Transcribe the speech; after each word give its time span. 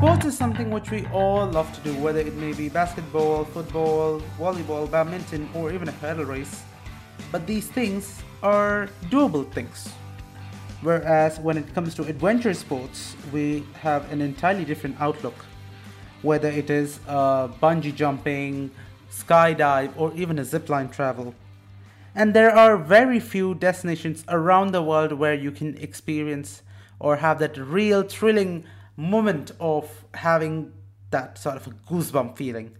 Sports 0.00 0.24
is 0.24 0.34
something 0.34 0.70
which 0.70 0.90
we 0.90 1.04
all 1.08 1.46
love 1.46 1.70
to 1.74 1.80
do, 1.82 1.94
whether 2.00 2.20
it 2.20 2.34
may 2.36 2.54
be 2.54 2.70
basketball, 2.70 3.44
football, 3.44 4.22
volleyball, 4.38 4.90
badminton, 4.90 5.46
or 5.52 5.70
even 5.72 5.88
a 5.88 5.92
hurdle 5.92 6.24
race. 6.24 6.62
But 7.30 7.46
these 7.46 7.66
things 7.66 8.22
are 8.42 8.88
doable 9.10 9.52
things. 9.52 9.92
Whereas 10.80 11.38
when 11.40 11.58
it 11.58 11.74
comes 11.74 11.94
to 11.96 12.04
adventure 12.04 12.54
sports, 12.54 13.14
we 13.30 13.62
have 13.82 14.10
an 14.10 14.22
entirely 14.22 14.64
different 14.64 14.98
outlook. 15.02 15.34
Whether 16.22 16.48
it 16.48 16.70
is 16.70 16.98
uh, 17.06 17.48
bungee 17.48 17.94
jumping, 17.94 18.70
skydive, 19.12 19.92
or 19.98 20.14
even 20.14 20.38
a 20.38 20.44
zipline 20.44 20.90
travel. 20.90 21.34
And 22.14 22.32
there 22.32 22.56
are 22.56 22.78
very 22.78 23.20
few 23.20 23.54
destinations 23.54 24.24
around 24.30 24.72
the 24.72 24.82
world 24.82 25.12
where 25.12 25.34
you 25.34 25.50
can 25.50 25.76
experience 25.76 26.62
or 26.98 27.16
have 27.16 27.38
that 27.40 27.58
real 27.58 28.02
thrilling 28.02 28.64
moment 29.00 29.52
of 29.58 30.04
having 30.12 30.72
that 31.10 31.38
sort 31.38 31.56
of 31.56 31.66
a 31.66 31.70
goosebump 31.70 32.36
feeling. 32.36 32.76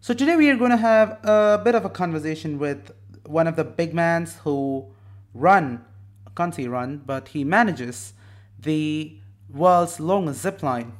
So 0.00 0.14
today 0.14 0.36
we 0.36 0.48
are 0.50 0.56
going 0.56 0.70
to 0.70 0.76
have 0.76 1.18
a 1.24 1.60
bit 1.62 1.74
of 1.74 1.84
a 1.84 1.90
conversation 1.90 2.58
with 2.58 2.92
one 3.26 3.48
of 3.48 3.56
the 3.56 3.64
big 3.64 3.92
mans 3.92 4.36
who 4.44 4.86
run, 5.34 5.84
can't 6.36 6.54
say 6.54 6.68
run, 6.68 7.02
but 7.04 7.28
he 7.28 7.42
manages 7.42 8.12
the 8.60 9.16
world's 9.52 9.98
longest 9.98 10.44
zipline. 10.44 10.92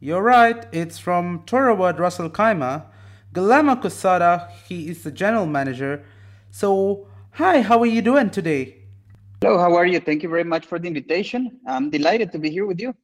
You're 0.00 0.22
right, 0.22 0.66
it's 0.72 0.98
from 0.98 1.42
Toroverde 1.44 1.98
Ras 1.98 2.18
Al 2.18 2.30
Khaimah. 2.30 2.86
Guillermo 3.34 3.76
Quesada, 3.76 4.50
he 4.66 4.88
is 4.88 5.02
the 5.02 5.10
general 5.10 5.44
manager. 5.44 6.04
So, 6.50 7.06
hi, 7.32 7.60
how 7.60 7.80
are 7.80 7.86
you 7.86 8.00
doing 8.00 8.30
today? 8.30 8.76
Hello, 9.42 9.58
how 9.58 9.74
are 9.74 9.84
you? 9.84 10.00
Thank 10.00 10.22
you 10.22 10.30
very 10.30 10.44
much 10.44 10.64
for 10.64 10.78
the 10.78 10.88
invitation. 10.88 11.60
I'm 11.66 11.90
delighted 11.90 12.32
to 12.32 12.38
be 12.38 12.50
here 12.50 12.64
with 12.64 12.80
you. 12.80 12.94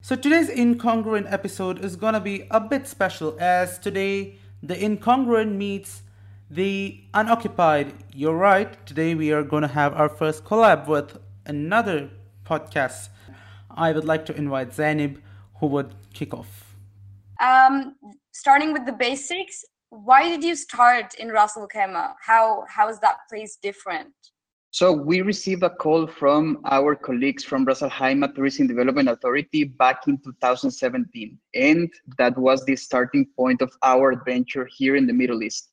So, 0.00 0.14
today's 0.14 0.48
incongruent 0.48 1.30
episode 1.30 1.84
is 1.84 1.96
gonna 1.96 2.20
be 2.20 2.46
a 2.52 2.60
bit 2.60 2.86
special 2.86 3.36
as 3.40 3.80
today 3.80 4.38
the 4.62 4.76
incongruent 4.76 5.56
meets 5.56 6.02
the 6.48 7.00
unoccupied. 7.12 7.92
You're 8.14 8.36
right, 8.36 8.86
today 8.86 9.16
we 9.16 9.32
are 9.32 9.42
gonna 9.42 9.66
have 9.66 9.92
our 9.94 10.08
first 10.08 10.44
collab 10.44 10.86
with 10.86 11.18
another 11.46 12.10
podcast. 12.46 13.08
I 13.70 13.90
would 13.90 14.04
like 14.04 14.24
to 14.26 14.36
invite 14.36 14.72
Zainab, 14.72 15.20
who 15.56 15.66
would 15.66 15.96
kick 16.14 16.32
off. 16.32 16.76
Um, 17.40 17.96
starting 18.30 18.72
with 18.72 18.86
the 18.86 18.92
basics, 18.92 19.64
why 19.90 20.28
did 20.28 20.44
you 20.44 20.54
start 20.54 21.16
in 21.16 21.28
Ras 21.28 21.56
Al? 21.56 22.16
How 22.24 22.64
how 22.68 22.88
is 22.88 23.00
that 23.00 23.16
place 23.28 23.58
different? 23.60 24.14
So 24.70 24.92
we 24.92 25.22
received 25.22 25.62
a 25.62 25.70
call 25.70 26.06
from 26.06 26.60
our 26.66 26.94
colleagues 26.94 27.42
from 27.42 27.64
Ras 27.64 27.82
Al 27.82 27.88
Khaimah 27.88 28.34
Tourism 28.34 28.66
Development 28.66 29.08
Authority 29.08 29.64
back 29.64 30.06
in 30.06 30.18
2017, 30.18 31.38
and 31.54 31.90
that 32.18 32.36
was 32.36 32.64
the 32.66 32.76
starting 32.76 33.26
point 33.34 33.62
of 33.62 33.72
our 33.82 34.12
adventure 34.12 34.68
here 34.76 34.96
in 34.96 35.06
the 35.06 35.12
Middle 35.12 35.42
East. 35.42 35.70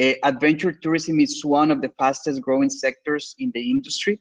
Uh, 0.00 0.14
adventure 0.24 0.72
tourism 0.72 1.20
is 1.20 1.44
one 1.44 1.70
of 1.70 1.80
the 1.80 1.92
fastest 2.00 2.42
growing 2.42 2.68
sectors 2.68 3.36
in 3.38 3.52
the 3.54 3.70
industry, 3.70 4.18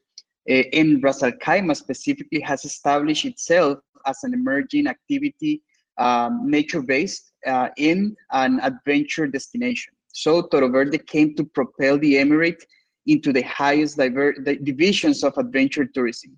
uh, 0.49 0.63
and 0.71 1.01
Ras 1.03 1.23
Al 1.23 1.31
Khaimah 1.31 1.75
specifically 1.75 2.41
has 2.41 2.63
established 2.63 3.25
itself 3.25 3.79
as 4.05 4.23
an 4.23 4.35
emerging 4.35 4.85
activity, 4.85 5.63
um, 5.97 6.41
nature-based, 6.45 7.31
uh, 7.47 7.69
in 7.77 8.15
an 8.33 8.59
adventure 8.59 9.25
destination. 9.25 9.93
So 10.13 10.43
Toroverde 10.43 11.07
came 11.07 11.35
to 11.35 11.43
propel 11.43 11.97
the 11.97 12.15
Emirate 12.15 12.61
into 13.07 13.33
the 13.33 13.41
highest 13.41 13.97
diver- 13.97 14.35
the 14.43 14.55
divisions 14.57 15.23
of 15.23 15.37
adventure 15.37 15.85
tourism. 15.85 16.37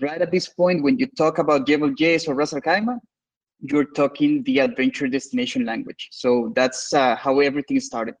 Right 0.00 0.20
at 0.20 0.30
this 0.30 0.48
point, 0.48 0.82
when 0.82 0.98
you 0.98 1.06
talk 1.06 1.38
about 1.38 1.66
Jebel 1.66 1.90
Jais 1.90 2.28
or 2.28 2.34
Ras 2.34 2.52
Al 2.52 2.60
Khaimah, 2.60 2.98
you're 3.60 3.84
talking 3.84 4.42
the 4.44 4.60
adventure 4.60 5.08
destination 5.08 5.64
language. 5.64 6.08
So 6.12 6.52
that's 6.54 6.92
uh, 6.92 7.16
how 7.16 7.40
everything 7.40 7.80
started. 7.80 8.14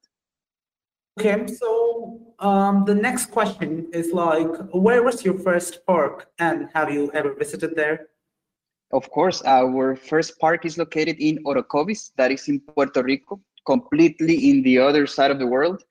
Okay, 1.18 1.46
so 1.46 2.20
um, 2.38 2.84
the 2.84 2.94
next 2.94 3.26
question 3.26 3.88
is 3.92 4.12
like, 4.12 4.48
where 4.72 5.02
was 5.02 5.24
your 5.24 5.38
first 5.38 5.84
park 5.86 6.28
and 6.38 6.68
have 6.74 6.92
you 6.92 7.10
ever 7.12 7.34
visited 7.34 7.74
there? 7.74 8.08
Of 8.92 9.10
course, 9.10 9.42
our 9.44 9.96
first 9.96 10.38
park 10.38 10.64
is 10.64 10.78
located 10.78 11.16
in 11.18 11.42
Orocovis, 11.44 12.12
that 12.16 12.30
is 12.30 12.48
in 12.48 12.60
Puerto 12.60 13.02
Rico, 13.02 13.40
completely 13.66 14.50
in 14.50 14.62
the 14.62 14.78
other 14.78 15.06
side 15.06 15.30
of 15.30 15.38
the 15.38 15.46
world, 15.46 15.82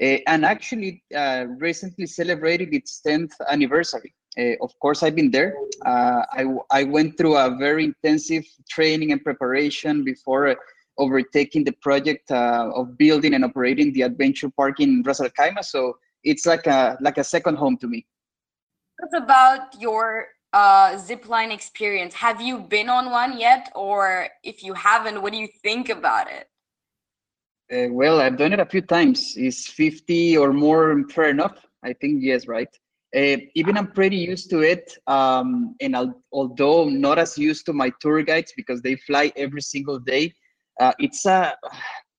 and 0.00 0.44
actually 0.44 1.02
uh, 1.14 1.46
recently 1.58 2.06
celebrated 2.06 2.74
its 2.74 3.00
10th 3.06 3.32
anniversary. 3.48 4.14
Uh, 4.38 4.54
of 4.60 4.72
course, 4.80 5.02
I've 5.02 5.14
been 5.14 5.30
there. 5.30 5.54
I, 5.86 6.44
I 6.70 6.84
went 6.84 7.16
through 7.16 7.36
a 7.36 7.54
very 7.56 7.84
intensive 7.84 8.44
training 8.68 9.12
and 9.12 9.22
preparation 9.22 10.04
before 10.04 10.56
overtaking 10.98 11.64
the 11.64 11.72
project 11.82 12.30
of 12.30 12.98
building 12.98 13.34
and 13.34 13.44
operating 13.44 13.92
the 13.92 14.02
adventure 14.02 14.50
park 14.50 14.80
in 14.80 15.02
Ras 15.04 15.20
Al 15.20 15.28
Khaimah. 15.28 15.64
So 15.64 15.96
it's 16.24 16.46
like 16.46 16.66
a 16.66 16.96
like 17.00 17.18
a 17.18 17.24
second 17.24 17.56
home 17.56 17.76
to 17.78 17.86
me. 17.86 18.06
What 18.98 19.22
about 19.22 19.80
your 19.80 20.28
uh, 20.54 20.96
zipline 20.96 21.52
experience. 21.52 22.14
Have 22.14 22.40
you 22.40 22.60
been 22.60 22.88
on 22.88 23.10
one 23.10 23.38
yet? 23.38 23.70
Or 23.74 24.28
if 24.44 24.62
you 24.62 24.72
haven't, 24.72 25.20
what 25.20 25.32
do 25.32 25.38
you 25.38 25.48
think 25.62 25.88
about 25.88 26.30
it? 26.30 26.48
Uh, 27.72 27.88
well, 27.90 28.20
I've 28.20 28.36
done 28.36 28.52
it 28.52 28.60
a 28.60 28.66
few 28.66 28.82
times. 28.82 29.36
Is 29.36 29.66
50 29.66 30.36
or 30.36 30.52
more 30.52 31.02
fair 31.08 31.30
enough? 31.30 31.64
I 31.82 31.94
think 31.94 32.22
yes, 32.22 32.46
right? 32.46 32.68
Uh, 33.16 33.36
even 33.54 33.78
I'm 33.78 33.92
pretty 33.92 34.16
used 34.16 34.50
to 34.50 34.60
it. 34.60 34.96
Um, 35.06 35.74
and 35.80 35.96
I'll, 35.96 36.20
although 36.32 36.88
not 36.88 37.18
as 37.18 37.38
used 37.38 37.64
to 37.66 37.72
my 37.72 37.90
tour 38.00 38.22
guides 38.22 38.52
because 38.56 38.82
they 38.82 38.96
fly 38.96 39.32
every 39.36 39.62
single 39.62 39.98
day, 39.98 40.34
uh, 40.80 40.92
it's 40.98 41.24
a 41.24 41.56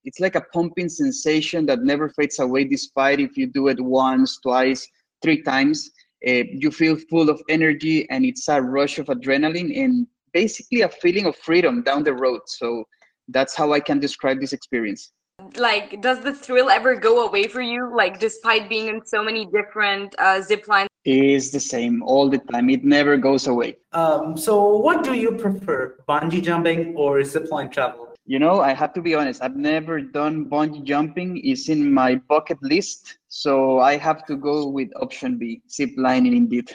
it's 0.06 0.20
like 0.20 0.36
a 0.36 0.42
pumping 0.54 0.88
sensation 0.88 1.66
that 1.66 1.82
never 1.82 2.10
fades 2.10 2.40
away, 2.40 2.64
despite 2.64 3.20
if 3.20 3.36
you 3.36 3.48
do 3.48 3.68
it 3.70 3.82
once, 3.82 4.40
twice, 4.40 4.88
three 5.22 5.42
times. 5.42 5.90
Uh, 6.26 6.44
you 6.52 6.72
feel 6.72 6.96
full 7.10 7.30
of 7.30 7.42
energy 7.50 8.10
and 8.10 8.24
it's 8.24 8.48
a 8.48 8.62
rush 8.62 8.98
of 9.00 9.08
adrenaline 9.08 9.78
and 9.78 10.08
basically 10.32 10.82
a 10.82 10.90
feeling 10.90 11.26
of 11.26 11.36
freedom 11.38 11.82
down 11.82 12.04
the 12.04 12.14
road. 12.14 12.42
So 12.46 12.84
that's 13.30 13.56
how 13.56 13.74
I 13.74 13.80
can 13.80 14.00
describe 14.00 14.40
this 14.40 14.54
experience. 14.54 15.12
Like, 15.58 16.02
does 16.02 16.22
the 16.22 16.34
thrill 16.34 16.70
ever 16.70 16.96
go 16.96 17.28
away 17.28 17.48
for 17.48 17.62
you? 17.62 17.94
Like, 17.94 18.20
despite 18.20 18.70
being 18.70 18.88
in 18.88 19.06
so 19.06 19.24
many 19.24 19.46
different 19.46 20.16
uh, 20.18 20.42
zip 20.42 20.68
lines? 20.68 20.90
It 21.04 21.24
is 21.24 21.52
the 21.52 21.60
same 21.60 22.02
all 22.04 22.30
the 22.30 22.38
time. 22.38 22.70
It 22.70 22.84
never 22.84 23.18
goes 23.18 23.48
away. 23.48 23.78
Um, 23.94 24.38
so, 24.38 24.78
what 24.78 25.04
do 25.04 25.14
you 25.14 25.32
prefer, 25.34 25.98
bungee 26.08 26.42
jumping 26.42 26.96
or 26.96 27.20
zipline 27.20 27.72
travel? 27.72 28.14
You 28.26 28.40
know, 28.40 28.62
I 28.62 28.74
have 28.74 28.94
to 28.94 29.02
be 29.02 29.14
honest. 29.14 29.42
I've 29.44 29.56
never 29.56 30.02
done 30.02 30.46
bungee 30.46 30.84
jumping. 30.84 31.42
It's 31.44 31.70
in 31.70 31.94
my 31.94 32.16
bucket 32.16 32.62
list, 32.64 33.20
so 33.28 33.80
I 33.80 33.98
have 33.98 34.26
to 34.26 34.36
go 34.36 34.68
with 34.68 34.90
option 34.96 35.38
B, 35.38 35.62
zip 35.70 35.92
lining 35.96 36.36
indeed. 36.36 36.72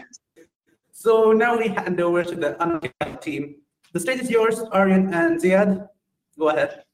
So 0.92 1.32
now 1.32 1.58
we 1.58 1.68
hand 1.68 2.00
over 2.00 2.22
to 2.22 2.34
the 2.34 2.62
unoccupied 2.62 3.22
team. 3.22 3.56
The 3.92 4.00
stage 4.00 4.20
is 4.20 4.30
yours, 4.30 4.60
Aryan 4.70 5.12
and 5.12 5.40
Zeyad. 5.40 5.88
Go 6.38 6.50
ahead. 6.50 6.84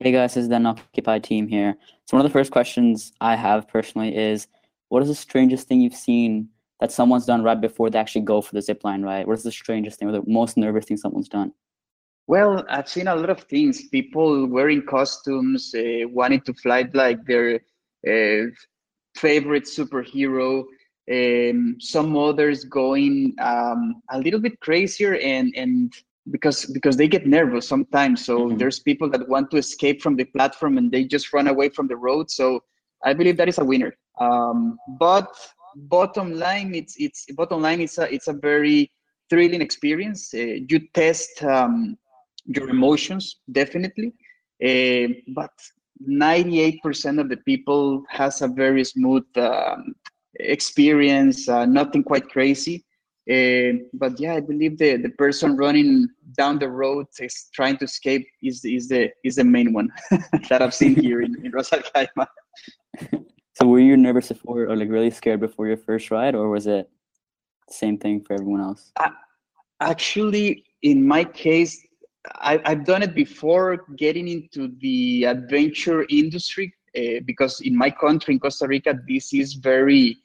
Hey 0.00 0.10
guys, 0.10 0.34
this 0.34 0.42
is 0.42 0.48
the 0.48 0.56
unoccupied 0.56 1.22
team 1.22 1.46
here. 1.46 1.76
So 2.06 2.16
one 2.16 2.26
of 2.26 2.30
the 2.30 2.36
first 2.36 2.50
questions 2.50 3.12
I 3.20 3.36
have 3.36 3.68
personally 3.68 4.16
is, 4.16 4.48
what 4.88 5.02
is 5.02 5.08
the 5.08 5.14
strangest 5.14 5.68
thing 5.68 5.80
you've 5.80 5.94
seen 5.94 6.48
that 6.80 6.90
someone's 6.90 7.26
done 7.26 7.44
right 7.44 7.60
before 7.60 7.90
they 7.90 7.98
actually 8.00 8.22
go 8.22 8.42
for 8.42 8.54
the 8.54 8.60
zip 8.60 8.82
line 8.82 9.02
right? 9.02 9.26
What 9.26 9.38
is 9.38 9.44
the 9.44 9.52
strangest 9.52 10.00
thing 10.00 10.08
or 10.08 10.12
the 10.12 10.24
most 10.26 10.56
nervous 10.56 10.86
thing 10.86 10.96
someone's 10.96 11.28
done? 11.28 11.52
Well, 12.26 12.64
I've 12.68 12.88
seen 12.88 13.06
a 13.06 13.14
lot 13.14 13.30
of 13.30 13.44
things. 13.44 13.88
People 13.88 14.48
wearing 14.48 14.84
costumes, 14.84 15.72
uh, 15.76 16.08
wanting 16.08 16.40
to 16.40 16.54
fly 16.54 16.88
like 16.92 17.24
their 17.24 17.60
uh, 18.06 18.50
favorite 19.14 19.64
superhero. 19.64 20.64
Um, 21.08 21.76
some 21.78 22.16
others 22.16 22.64
going 22.64 23.36
um, 23.38 24.02
a 24.10 24.18
little 24.18 24.40
bit 24.40 24.58
crazier, 24.60 25.16
and 25.16 25.54
and 25.54 25.92
because 26.30 26.66
because 26.66 26.96
they 26.96 27.08
get 27.08 27.26
nervous 27.26 27.68
sometimes. 27.68 28.24
So 28.24 28.38
mm-hmm. 28.38 28.58
there's 28.58 28.78
people 28.78 29.10
that 29.10 29.28
want 29.28 29.50
to 29.50 29.56
escape 29.56 30.02
from 30.02 30.16
the 30.16 30.24
platform 30.24 30.78
and 30.78 30.90
they 30.90 31.04
just 31.04 31.32
run 31.32 31.48
away 31.48 31.68
from 31.68 31.88
the 31.88 31.96
road. 31.96 32.30
So 32.30 32.62
I 33.04 33.12
believe 33.12 33.36
that 33.36 33.48
is 33.48 33.58
a 33.58 33.64
winner. 33.64 33.94
Um, 34.20 34.78
but 34.98 35.28
bottom 35.76 36.34
line, 36.34 36.74
it's 36.74 36.96
it's 36.98 37.26
bottom 37.34 37.62
line. 37.62 37.80
It's 37.80 37.98
a 37.98 38.12
it's 38.12 38.28
a 38.28 38.32
very 38.32 38.90
thrilling 39.30 39.60
experience. 39.60 40.32
Uh, 40.32 40.58
you 40.68 40.80
test 40.94 41.42
um, 41.44 41.96
your 42.46 42.68
emotions 42.68 43.40
definitely 43.52 44.12
uh, 44.64 45.08
but 45.28 45.50
98% 46.08 47.20
of 47.20 47.28
the 47.28 47.36
people 47.38 48.04
has 48.08 48.42
a 48.42 48.48
very 48.48 48.84
smooth 48.84 49.24
um, 49.36 49.94
experience 50.40 51.48
uh, 51.48 51.64
nothing 51.64 52.02
quite 52.02 52.28
crazy 52.28 52.84
uh, 53.30 53.72
but 53.94 54.18
yeah 54.18 54.34
i 54.34 54.40
believe 54.40 54.78
the, 54.78 54.96
the 54.96 55.08
person 55.10 55.56
running 55.56 56.06
down 56.36 56.58
the 56.58 56.68
road 56.68 57.06
is 57.20 57.48
trying 57.54 57.76
to 57.76 57.84
escape 57.84 58.26
is, 58.42 58.64
is 58.64 58.88
the 58.88 59.10
is 59.24 59.36
the 59.36 59.44
main 59.44 59.72
one 59.72 59.88
that 60.48 60.60
i've 60.60 60.74
seen 60.74 60.94
here 60.94 61.22
in, 61.22 61.34
in 61.44 61.52
Ras 61.56 61.72
Al 61.72 61.80
Khaimah. 61.80 62.26
so 63.54 63.66
were 63.66 63.80
you 63.80 63.96
nervous 63.96 64.28
before 64.28 64.64
or 64.64 64.76
like 64.76 64.88
really 64.88 65.10
scared 65.10 65.40
before 65.40 65.66
your 65.66 65.76
first 65.76 66.10
ride 66.10 66.34
or 66.34 66.48
was 66.48 66.66
it 66.66 66.88
the 67.68 67.74
same 67.74 67.96
thing 67.98 68.20
for 68.20 68.34
everyone 68.34 68.60
else 68.60 68.92
actually 69.80 70.64
in 70.82 71.06
my 71.06 71.24
case 71.24 71.86
I, 72.36 72.60
have 72.64 72.84
done 72.84 73.02
it 73.02 73.14
before 73.14 73.84
getting 73.96 74.28
into 74.28 74.74
the 74.80 75.24
adventure 75.24 76.06
industry 76.08 76.74
uh, 76.96 77.20
because 77.24 77.60
in 77.60 77.76
my 77.76 77.90
country, 77.90 78.34
in 78.34 78.40
Costa 78.40 78.66
Rica, 78.66 78.98
this 79.08 79.32
is 79.34 79.54
very, 79.54 80.18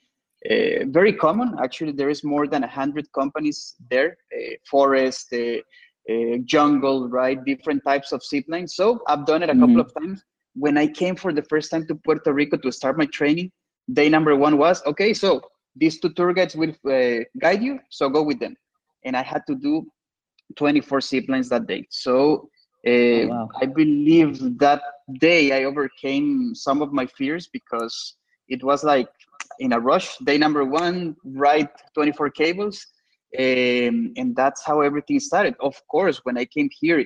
uh, 0.46 0.86
very 0.88 1.14
common. 1.14 1.56
Actually, 1.62 1.92
there 1.92 2.10
is 2.10 2.24
more 2.24 2.48
than 2.48 2.64
a 2.64 2.68
hundred 2.68 3.12
companies 3.12 3.76
there, 3.90 4.18
uh, 4.34 4.54
forest, 4.70 5.34
uh, 5.34 5.58
uh, 6.10 6.38
jungle, 6.46 7.10
right? 7.10 7.44
Different 7.44 7.84
types 7.84 8.12
of 8.12 8.24
zip 8.24 8.46
lines. 8.48 8.76
So 8.76 9.02
I've 9.08 9.26
done 9.26 9.44
it 9.44 9.50
a 9.50 9.54
mm-hmm. 9.54 9.62
couple 9.62 9.82
of 9.82 9.94
times. 9.94 10.24
When 10.56 10.78
I 10.78 10.88
came 10.88 11.16
for 11.16 11.34
the 11.34 11.44
first 11.44 11.72
time 11.72 11.86
to 11.88 11.96
Puerto 11.96 12.34
Rico 12.34 12.58
to 12.58 12.72
start 12.72 12.98
my 12.98 13.06
training, 13.08 13.52
day 13.94 14.10
number 14.10 14.36
one 14.36 14.58
was 14.58 14.82
okay. 14.86 15.14
So 15.14 15.42
these 15.76 16.00
two 16.00 16.10
tour 16.14 16.34
guides 16.34 16.56
will 16.56 16.74
uh, 16.90 17.24
guide 17.40 17.62
you, 17.62 17.80
so 17.90 18.10
go 18.10 18.24
with 18.24 18.40
them. 18.40 18.56
And 19.06 19.16
I 19.16 19.24
had 19.24 19.44
to 19.48 19.56
do 19.56 19.88
24 20.56 21.02
zip 21.02 21.26
lines 21.28 21.50
that 21.50 21.68
day. 21.68 21.86
So 21.90 22.50
uh, 22.88 22.90
oh, 22.90 23.28
wow. 23.28 23.50
I 23.62 23.66
believe 23.66 24.58
that 24.60 24.82
day 25.20 25.52
I 25.52 25.66
overcame 25.66 26.56
some 26.56 26.82
of 26.82 26.92
my 26.94 27.06
fears 27.06 27.48
because 27.52 28.16
it 28.48 28.64
was 28.64 28.84
like 28.84 29.10
in 29.60 29.74
a 29.74 29.80
rush. 29.80 30.18
Day 30.20 30.38
number 30.38 30.64
one, 30.66 31.16
ride 31.24 31.70
24 31.94 32.30
cables, 32.32 32.86
um, 33.38 34.14
and 34.18 34.36
that's 34.36 34.64
how 34.66 34.82
everything 34.82 35.20
started. 35.20 35.56
Of 35.60 35.76
course, 35.88 36.22
when 36.24 36.38
I 36.38 36.46
came 36.46 36.70
here, 36.80 37.06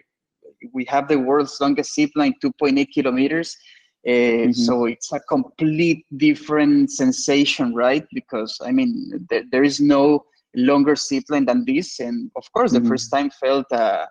we 0.74 0.86
have 0.86 1.08
the 1.08 1.20
world's 1.20 1.60
longest 1.60 1.96
zip 1.96 2.12
line, 2.16 2.34
2.8 2.44 2.88
kilometers. 2.94 3.56
Uh, 4.06 4.12
mm-hmm. 4.12 4.52
So 4.52 4.86
it's 4.86 5.12
a 5.14 5.20
complete 5.22 6.06
different 6.18 6.92
sensation, 6.92 7.74
right? 7.74 8.06
Because 8.14 8.60
I 8.64 8.72
mean, 8.72 9.26
th- 9.30 9.46
there 9.52 9.64
is 9.64 9.80
no 9.80 10.26
longer 10.56 10.96
zip 10.96 11.24
line 11.30 11.46
than 11.46 11.66
this, 11.66 12.00
and 12.00 12.30
of 12.36 12.52
course, 12.52 12.74
mm-hmm. 12.74 12.84
the 12.84 12.90
first 12.90 13.12
time 13.12 13.30
felt 13.30 13.72
uh, 13.72 14.06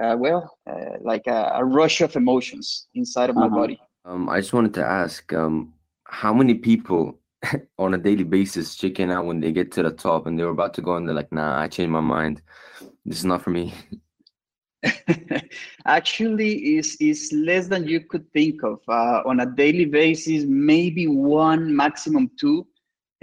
uh, 0.00 0.16
well, 0.18 0.56
uh, 0.70 0.96
like 1.00 1.26
a, 1.26 1.52
a, 1.54 1.64
rush 1.64 2.00
of 2.00 2.16
emotions 2.16 2.88
inside 2.94 3.30
of 3.30 3.36
uh-huh. 3.36 3.48
my 3.48 3.56
body. 3.56 3.80
Um, 4.04 4.28
I 4.28 4.40
just 4.40 4.52
wanted 4.52 4.74
to 4.74 4.84
ask, 4.84 5.32
um, 5.32 5.74
how 6.06 6.32
many 6.32 6.54
people 6.54 7.18
on 7.78 7.94
a 7.94 7.98
daily 7.98 8.24
basis 8.24 8.76
chicken 8.76 9.10
out 9.10 9.26
when 9.26 9.40
they 9.40 9.52
get 9.52 9.72
to 9.72 9.82
the 9.82 9.90
top 9.90 10.26
and 10.26 10.38
they 10.38 10.44
were 10.44 10.50
about 10.50 10.74
to 10.74 10.82
go 10.82 10.96
and 10.96 11.06
they're 11.06 11.14
like, 11.14 11.32
nah, 11.32 11.60
I 11.60 11.68
changed 11.68 11.90
my 11.90 12.00
mind. 12.00 12.42
This 13.04 13.18
is 13.18 13.24
not 13.24 13.42
for 13.42 13.50
me. 13.50 13.74
Actually, 15.86 16.76
is 16.76 16.96
is 17.00 17.32
less 17.32 17.68
than 17.68 17.86
you 17.86 18.00
could 18.00 18.30
think 18.32 18.62
of. 18.64 18.80
Uh, 18.88 19.22
on 19.24 19.40
a 19.40 19.46
daily 19.46 19.84
basis, 19.84 20.44
maybe 20.44 21.06
one, 21.06 21.74
maximum 21.74 22.30
two 22.38 22.66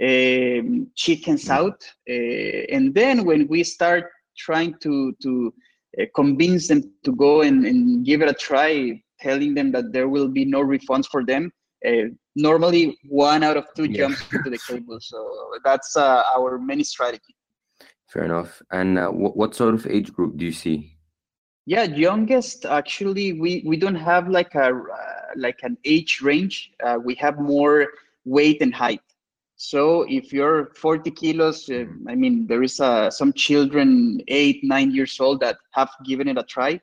um, 0.02 0.90
chickens 0.94 1.44
mm. 1.46 1.50
out, 1.50 1.84
uh, 2.08 2.74
and 2.74 2.94
then 2.94 3.24
when 3.24 3.46
we 3.48 3.62
start 3.62 4.10
trying 4.38 4.74
to 4.80 5.14
to 5.22 5.52
uh, 6.00 6.04
convince 6.14 6.68
them 6.68 6.82
to 7.04 7.12
go 7.12 7.42
and, 7.42 7.66
and 7.66 8.06
give 8.06 8.22
it 8.22 8.28
a 8.30 8.34
try, 8.34 9.02
telling 9.20 9.54
them 9.54 9.70
that 9.72 9.92
there 9.92 10.08
will 10.08 10.28
be 10.28 10.46
no 10.46 10.60
refunds 10.60 11.06
for 11.06 11.24
them. 11.24 11.52
Uh, 11.86 12.10
normally, 12.36 12.98
one 13.08 13.42
out 13.42 13.56
of 13.56 13.66
two 13.74 13.84
yeah. 13.84 13.98
jumps 13.98 14.22
into 14.32 14.50
the 14.50 14.58
cable. 14.58 14.98
So 15.00 15.50
that's 15.64 15.96
uh, 15.96 16.22
our 16.36 16.58
main 16.58 16.84
strategy. 16.84 17.34
Fair 18.08 18.24
enough. 18.24 18.60
And 18.72 18.98
uh, 18.98 19.08
what, 19.08 19.36
what 19.36 19.54
sort 19.54 19.74
of 19.74 19.86
age 19.86 20.12
group 20.12 20.36
do 20.36 20.44
you 20.44 20.52
see? 20.52 20.96
Yeah, 21.66 21.84
youngest 21.84 22.66
actually 22.66 23.34
we 23.34 23.62
we 23.64 23.76
don't 23.76 23.94
have 23.94 24.28
like 24.28 24.54
a 24.56 24.68
uh, 24.68 25.20
like 25.36 25.60
an 25.62 25.76
age 25.84 26.20
range. 26.20 26.72
Uh, 26.82 26.98
we 27.02 27.14
have 27.16 27.38
more 27.38 27.86
weight 28.24 28.60
and 28.60 28.74
height. 28.74 29.02
So 29.62 30.06
if 30.08 30.32
you're 30.32 30.72
40 30.74 31.10
kilos, 31.10 31.68
uh, 31.68 31.84
I 32.08 32.14
mean, 32.14 32.46
there 32.46 32.62
is 32.62 32.80
uh, 32.80 33.10
some 33.10 33.34
children, 33.34 34.22
eight, 34.28 34.64
nine 34.64 34.90
years 34.90 35.20
old, 35.20 35.40
that 35.40 35.58
have 35.72 35.90
given 36.02 36.28
it 36.28 36.38
a 36.38 36.44
try. 36.44 36.80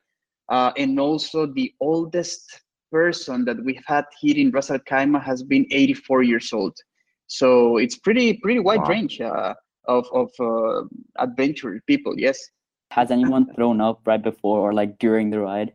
Uh, 0.47 0.71
and 0.77 0.99
also 0.99 1.47
the 1.47 1.73
oldest 1.81 2.61
person 2.97 3.45
that 3.45 3.57
we've 3.65 3.87
had 3.93 4.05
here 4.21 4.37
in 4.43 4.51
Ras 4.51 4.69
Al 4.71 4.79
Khaimah 4.89 5.23
has 5.23 5.43
been 5.43 5.65
84 5.71 6.23
years 6.23 6.51
old. 6.53 6.75
So 7.27 7.47
it's 7.77 7.97
pretty 8.05 8.27
pretty 8.43 8.61
wide 8.67 8.83
wow. 8.85 8.93
range 8.95 9.15
uh, 9.21 9.53
of 9.95 10.05
of 10.21 10.29
uh, 10.39 10.83
adventure 11.25 11.71
people. 11.91 12.13
Yes. 12.17 12.37
Has 12.91 13.11
anyone 13.11 13.45
thrown 13.53 13.81
up 13.87 13.97
right 14.05 14.23
before 14.31 14.59
or 14.65 14.71
like 14.73 14.91
during 15.05 15.29
the 15.29 15.39
ride? 15.39 15.71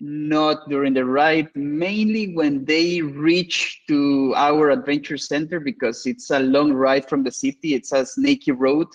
not 0.00 0.68
during 0.68 0.92
the 0.92 1.04
ride, 1.04 1.48
mainly 1.54 2.34
when 2.34 2.64
they 2.64 3.00
reach 3.00 3.56
to 3.88 4.34
our 4.36 4.70
adventure 4.70 5.16
center 5.16 5.60
because 5.60 6.04
it's 6.04 6.30
a 6.30 6.40
long 6.40 6.72
ride 6.72 7.08
from 7.08 7.22
the 7.24 7.30
city. 7.30 7.74
It's 7.74 7.92
a 7.92 8.04
snaky 8.04 8.52
road. 8.52 8.88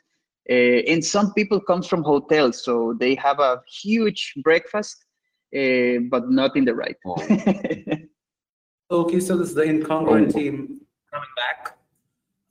Uh, 0.49 0.81
and 0.91 1.03
some 1.03 1.33
people 1.33 1.59
come 1.59 1.81
from 1.81 2.03
hotels, 2.03 2.63
so 2.65 2.95
they 2.99 3.15
have 3.15 3.39
a 3.39 3.61
huge 3.81 4.33
breakfast, 4.43 5.05
uh, 5.55 5.99
but 6.09 6.29
not 6.29 6.55
in 6.55 6.65
the 6.65 6.73
ride. 6.75 6.95
okay, 8.91 9.19
so 9.19 9.37
this 9.37 9.49
is 9.49 9.55
the 9.55 9.63
incongruent 9.63 10.29
oh. 10.29 10.39
team 10.39 10.81
coming 11.11 11.29
back. 11.35 11.77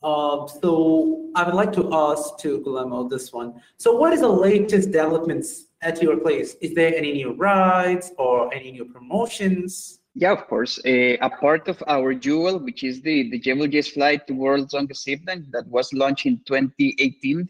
Uh, 0.03 0.47
so 0.47 1.31
I 1.35 1.45
would 1.45 1.55
like 1.55 1.73
to 1.73 1.93
ask 1.93 2.39
to 2.39 2.63
Guillermo 2.63 3.09
this 3.09 3.33
one. 3.33 3.61
So 3.79 3.97
what 3.97 4.13
is 4.13 4.21
the 4.21 4.29
latest 4.29 4.93
developments 4.93 5.67
at 5.83 6.01
your 6.01 6.17
place? 6.19 6.55
Is 6.61 6.75
there 6.75 6.95
any 6.95 7.13
new 7.15 7.33
rides 7.33 8.13
or 8.17 8.53
any 8.55 8.71
new 8.71 8.85
promotions? 8.85 10.01
Yeah, 10.15 10.33
of 10.33 10.47
course. 10.47 10.79
Uh, 10.85 11.17
a 11.21 11.31
part 11.31 11.69
of 11.69 11.83
our 11.87 12.15
jewel, 12.15 12.59
which 12.59 12.83
is 12.85 13.01
the, 13.03 13.31
the 13.31 13.39
Jebel 13.39 13.69
Jais 13.69 13.93
flight 13.93 14.27
to 14.27 14.35
World's 14.35 14.73
Longest 14.73 15.07
Zipline 15.07 15.51
that 15.53 15.67
was 15.69 15.93
launched 15.93 16.27
in 16.27 16.41
2018. 16.47 17.49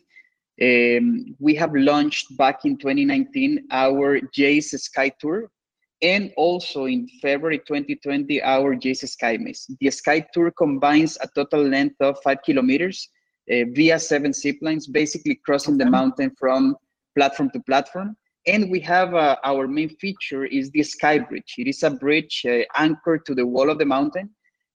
Um, 0.61 1.37
we 1.39 1.55
have 1.55 1.73
launched 1.75 2.37
back 2.37 2.65
in 2.65 2.77
2019 2.79 3.69
our 3.71 4.21
Jais 4.37 4.77
Sky 4.79 5.11
Tour, 5.21 5.51
and 6.03 6.33
also 6.37 6.87
in 6.87 7.09
February 7.23 7.59
2020 7.59 8.43
our 8.43 8.75
Jais 8.75 9.09
Sky 9.09 9.37
Maze. 9.37 9.71
The 9.81 9.91
Sky 9.91 10.27
Tour 10.33 10.51
combines 10.51 11.17
a 11.21 11.29
total 11.35 11.63
length 11.63 11.97
of 12.01 12.19
five 12.25 12.39
kilometers 12.45 13.09
uh, 13.51 13.65
via 13.73 13.99
seven 13.99 14.33
ziplines, 14.33 14.91
basically 14.91 15.37
crossing 15.47 15.79
the 15.79 15.87
mountain 15.87 16.33
from 16.39 16.77
platform 17.15 17.51
to 17.51 17.61
platform. 17.61 18.17
And 18.47 18.71
we 18.71 18.81
have 18.81 19.15
uh, 19.15 19.37
our 19.45 19.69
main 19.69 19.91
feature 19.97 20.45
is 20.45 20.71
the 20.71 20.83
Sky 20.83 21.19
Bridge. 21.19 21.55
It 21.59 21.69
is 21.69 21.83
a 21.83 21.91
bridge 21.91 22.45
uh, 22.49 22.65
anchored 22.75 23.27
to 23.27 23.35
the 23.35 23.47
wall 23.47 23.71
of 23.71 23.79
the 23.79 23.85
mountain, 23.85 24.31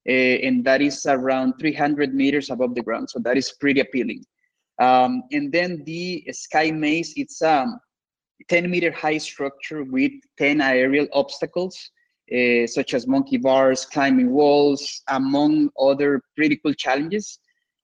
uh, 0.07 0.12
and 0.12 0.63
that 0.63 0.81
is 0.81 1.06
around 1.06 1.56
300 1.59 2.13
meters 2.13 2.50
above 2.50 2.75
the 2.75 2.83
ground. 2.83 3.09
So 3.09 3.19
that 3.19 3.38
is 3.38 3.51
pretty 3.59 3.79
appealing. 3.81 4.24
Um, 4.80 5.24
and 5.31 5.52
then 5.52 5.84
the 5.86 6.25
Sky 6.31 6.72
Maze, 6.72 7.14
it's 7.16 7.42
a 7.42 7.62
um, 7.62 7.80
10 8.50 8.70
meter 8.70 8.92
high 8.92 9.18
structure 9.18 9.84
with 9.84 10.12
10 10.38 10.62
aerial 10.62 11.08
obstacles, 11.13 11.92
uh, 12.34 12.68
such 12.68 12.94
as 12.94 13.08
monkey 13.08 13.38
bars, 13.38 13.86
climbing 13.86 14.32
walls, 14.32 15.01
among 15.10 15.70
other 15.80 16.22
pretty 16.36 16.58
cool 16.58 16.74
challenges. 16.74 17.39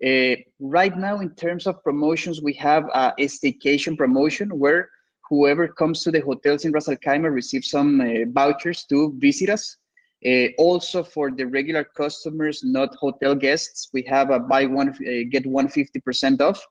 Uh, 0.06 0.36
right 0.60 0.98
now, 0.98 1.20
in 1.20 1.30
terms 1.36 1.68
of 1.68 1.84
promotions, 1.84 2.42
we 2.42 2.54
have 2.54 2.86
a, 2.94 3.14
staycation 3.20 3.98
promotion 3.98 4.50
where 4.58 4.90
whoever 5.30 5.68
comes 5.68 6.04
to 6.04 6.12
the 6.12 6.22
hotels 6.22 6.66
in 6.66 6.72
Ras 6.72 6.88
Al 6.88 6.96
Khaimah 6.96 7.34
receives 7.34 7.70
some 7.70 8.02
uh, 8.02 8.06
vouchers 8.30 8.86
to 8.86 9.14
visit 9.18 9.50
us. 9.50 9.78
Uh, 10.26 10.48
also, 10.58 11.04
for 11.04 11.32
the 11.32 11.46
regular 11.46 11.84
customers, 11.84 12.62
not 12.64 12.96
hotel 12.96 13.36
guests, 13.36 13.90
we 13.94 14.02
have 14.04 14.32
a 14.32 14.40
buy 14.40 14.66
one 14.66 14.90
uh, 14.90 15.24
get 15.30 15.46
one 15.46 15.68
fifty 15.68 16.00
percent 16.00 16.42
off. 16.42 16.66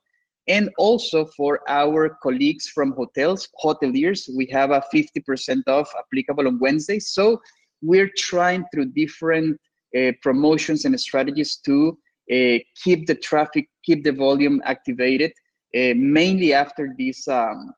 And 0.49 0.71
also 0.79 1.25
for 1.37 1.61
our 1.69 2.17
colleagues 2.23 2.67
from 2.67 2.93
hotels, 2.93 3.47
hoteliers, 3.63 4.27
we 4.35 4.47
have 4.47 4.71
a 4.71 4.83
50% 4.93 5.67
off 5.67 5.93
applicable 5.97 6.47
on 6.47 6.57
Wednesday. 6.59 6.99
So 6.99 7.39
we're 7.83 8.11
trying 8.17 8.65
through 8.73 8.87
different 8.93 9.59
uh, 9.95 10.11
promotions 10.23 10.85
and 10.85 10.99
strategies 10.99 11.57
to 11.65 11.97
uh, 12.31 12.57
keep 12.83 13.05
the 13.05 13.15
traffic, 13.15 13.69
keep 13.83 14.03
the 14.03 14.11
volume 14.11 14.59
activated, 14.65 15.31
uh, 15.75 15.93
mainly 15.95 16.53
after 16.53 16.95
this 16.97 17.27
um, 17.27 17.71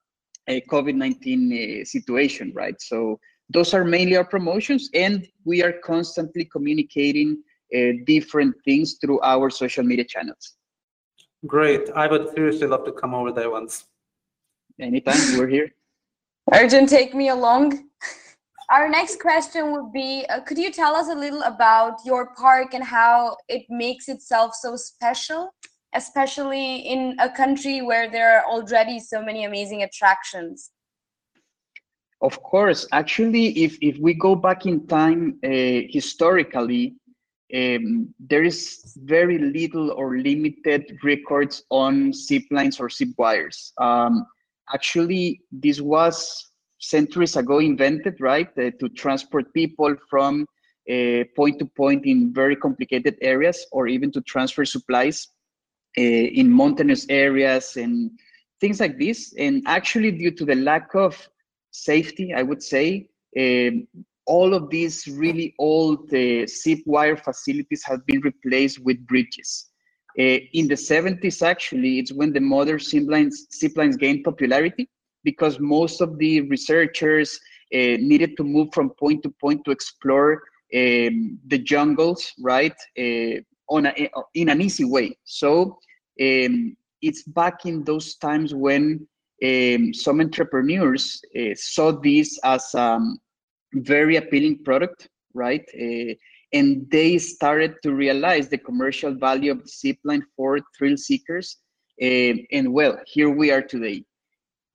COVID-19 0.49 1.85
situation, 1.85 2.51
right? 2.55 2.75
So 2.81 3.19
those 3.49 3.73
are 3.73 3.83
mainly 3.83 4.15
our 4.15 4.25
promotions, 4.25 4.89
and 4.93 5.27
we 5.45 5.61
are 5.61 5.73
constantly 5.83 6.45
communicating 6.45 7.41
different 8.05 8.53
things 8.65 8.97
through 8.99 9.21
our 9.21 9.49
social 9.49 9.83
media 9.83 10.03
channels. 10.03 10.55
Great. 11.48 11.89
I 11.95 12.07
would 12.07 12.29
seriously 12.36 12.67
love 12.67 12.86
to 12.86 12.91
come 12.91 13.13
over 13.13 13.31
there 13.31 13.50
once. 13.50 13.86
Anytime, 14.79 15.38
we're 15.38 15.48
here. 15.48 15.74
Arjun, 16.51 16.86
take 16.86 17.15
me 17.15 17.29
along. 17.29 17.88
Our 18.69 18.88
next 18.88 19.19
question 19.19 19.71
would 19.74 19.91
be 19.91 20.25
uh, 20.29 20.41
Could 20.41 20.57
you 20.57 20.71
tell 20.71 20.95
us 20.95 21.10
a 21.10 21.15
little 21.15 21.41
about 21.43 22.00
your 22.05 22.33
park 22.36 22.74
and 22.74 22.83
how 22.83 23.38
it 23.50 23.63
makes 23.69 24.07
itself 24.07 24.53
so 24.53 24.75
special, 24.75 25.53
especially 25.93 26.77
in 26.77 27.15
a 27.19 27.29
country 27.29 27.81
where 27.81 28.10
there 28.10 28.38
are 28.38 28.45
already 28.45 29.00
so 29.00 29.21
many 29.21 29.43
amazing 29.45 29.83
attractions? 29.83 30.71
Of 32.21 32.41
course. 32.43 32.88
Actually, 32.91 33.48
if, 33.63 33.77
if 33.81 33.98
we 33.98 34.13
go 34.13 34.36
back 34.36 34.67
in 34.67 34.86
time 34.86 35.39
uh, 35.43 35.81
historically, 35.89 36.95
um, 37.53 38.13
there 38.20 38.43
is 38.43 38.93
very 39.03 39.38
little 39.38 39.91
or 39.91 40.17
limited 40.17 40.98
records 41.03 41.63
on 41.70 42.13
zip 42.13 42.43
lines 42.51 42.79
or 42.79 42.89
zip 42.89 43.10
wires. 43.17 43.74
Um, 43.77 44.25
actually, 44.74 45.41
this 45.51 45.81
was 45.81 46.51
centuries 46.79 47.36
ago 47.36 47.60
invented, 47.60 48.20
right, 48.20 48.50
uh, 48.58 48.72
to 48.79 48.89
transport 48.89 49.53
people 49.53 49.96
from 50.10 50.46
uh, 50.89 51.24
point 51.36 51.60
to 51.60 51.65
point 51.65 52.05
in 52.05 52.34
very 52.34 52.55
complicated 52.55 53.17
areas, 53.22 53.65
or 53.72 53.88
even 53.88 54.12
to 54.12 54.22
transfer 54.22 54.65
supplies 54.65 55.27
uh, 55.98 56.01
in 56.01 56.50
mountainous 56.50 57.05
areas 57.10 57.77
and 57.77 58.12
things 58.60 58.79
like 58.79 58.98
this. 58.98 59.34
And 59.38 59.63
actually, 59.67 60.12
due 60.12 60.31
to 60.31 60.46
the 60.46 60.55
lack 60.55 60.96
of 60.96 61.29
safety, 61.72 62.34
I 62.34 62.43
would 62.43 62.63
say, 62.63 63.08
um, 63.38 63.88
all 64.25 64.53
of 64.53 64.69
these 64.69 65.07
really 65.07 65.53
old 65.59 66.13
uh, 66.13 66.45
zip 66.47 66.79
wire 66.85 67.17
facilities 67.17 67.83
have 67.85 68.05
been 68.05 68.21
replaced 68.21 68.79
with 68.79 69.05
bridges. 69.07 69.69
Uh, 70.19 70.43
in 70.53 70.67
the 70.67 70.75
70s, 70.75 71.41
actually, 71.41 71.99
it's 71.99 72.11
when 72.11 72.33
the 72.33 72.39
modern 72.39 72.79
zip 72.79 73.03
lines, 73.07 73.47
zip 73.53 73.75
lines 73.75 73.95
gained 73.97 74.23
popularity 74.23 74.89
because 75.23 75.59
most 75.59 76.01
of 76.01 76.17
the 76.17 76.41
researchers 76.41 77.39
uh, 77.73 77.95
needed 77.99 78.35
to 78.37 78.43
move 78.43 78.67
from 78.73 78.89
point 78.91 79.23
to 79.23 79.29
point 79.29 79.63
to 79.65 79.71
explore 79.71 80.43
um, 80.75 81.39
the 81.47 81.57
jungles, 81.57 82.33
right, 82.39 82.75
uh, 82.99 83.39
on 83.69 83.85
a, 83.85 84.09
in 84.33 84.49
an 84.49 84.61
easy 84.61 84.83
way. 84.83 85.17
So 85.23 85.79
um, 86.21 86.75
it's 87.01 87.23
back 87.23 87.65
in 87.65 87.83
those 87.83 88.15
times 88.15 88.53
when 88.53 89.07
um, 89.43 89.93
some 89.93 90.19
entrepreneurs 90.21 91.21
uh, 91.37 91.55
saw 91.55 91.91
this 91.91 92.37
as 92.43 92.73
um, 92.75 93.17
very 93.73 94.15
appealing 94.17 94.63
product, 94.63 95.07
right? 95.33 95.63
Uh, 95.79 96.13
and 96.53 96.89
they 96.91 97.17
started 97.17 97.75
to 97.83 97.93
realize 97.93 98.49
the 98.49 98.57
commercial 98.57 99.13
value 99.13 99.51
of 99.51 99.63
the 99.63 99.69
zipline 99.69 100.21
for 100.35 100.59
thrill 100.77 100.97
seekers. 100.97 101.57
Uh, 102.01 102.33
and 102.51 102.73
well, 102.73 102.97
here 103.05 103.29
we 103.29 103.51
are 103.51 103.61
today. 103.61 104.03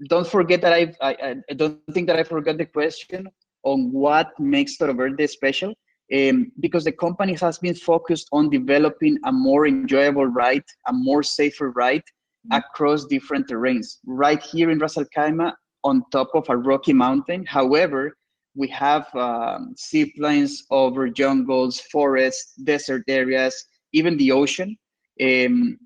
Don't 0.08 0.26
forget 0.26 0.60
that 0.62 0.72
I've, 0.72 0.96
I, 1.00 1.34
I 1.50 1.54
don't 1.54 1.80
think 1.92 2.06
that 2.06 2.18
I 2.18 2.22
forgot 2.22 2.58
the 2.58 2.66
question 2.66 3.28
on 3.62 3.90
what 3.92 4.38
makes 4.38 4.76
Toroverde 4.78 5.28
special. 5.28 5.74
Um, 6.14 6.52
because 6.60 6.84
the 6.84 6.92
company 6.92 7.34
has 7.34 7.58
been 7.58 7.74
focused 7.74 8.28
on 8.30 8.48
developing 8.48 9.18
a 9.24 9.32
more 9.32 9.66
enjoyable 9.66 10.26
ride, 10.26 10.62
a 10.86 10.92
more 10.92 11.24
safer 11.24 11.70
ride 11.72 12.02
mm-hmm. 12.02 12.58
across 12.58 13.06
different 13.06 13.48
terrains. 13.48 13.96
Right 14.06 14.40
here 14.40 14.70
in 14.70 14.78
Ras 14.78 14.96
Al 14.96 15.06
Khaimah, 15.16 15.52
on 15.82 16.04
top 16.12 16.30
of 16.34 16.46
a 16.48 16.56
rocky 16.56 16.92
mountain. 16.92 17.44
However, 17.44 18.16
we 18.56 18.68
have 18.68 19.14
um, 19.14 19.74
zip 19.78 20.08
lines 20.16 20.64
over 20.70 21.08
jungles, 21.08 21.80
forests, 21.92 22.54
desert 22.54 23.04
areas, 23.06 23.64
even 23.92 24.16
the 24.16 24.32
ocean. 24.32 24.76
Um, 25.20 25.78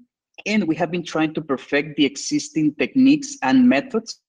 and 0.46 0.66
we 0.66 0.74
have 0.76 0.90
been 0.90 1.04
trying 1.04 1.34
to 1.34 1.42
perfect 1.42 1.96
the 1.96 2.06
existing 2.06 2.74
techniques 2.76 3.36
and 3.42 3.68
methods 3.68 4.20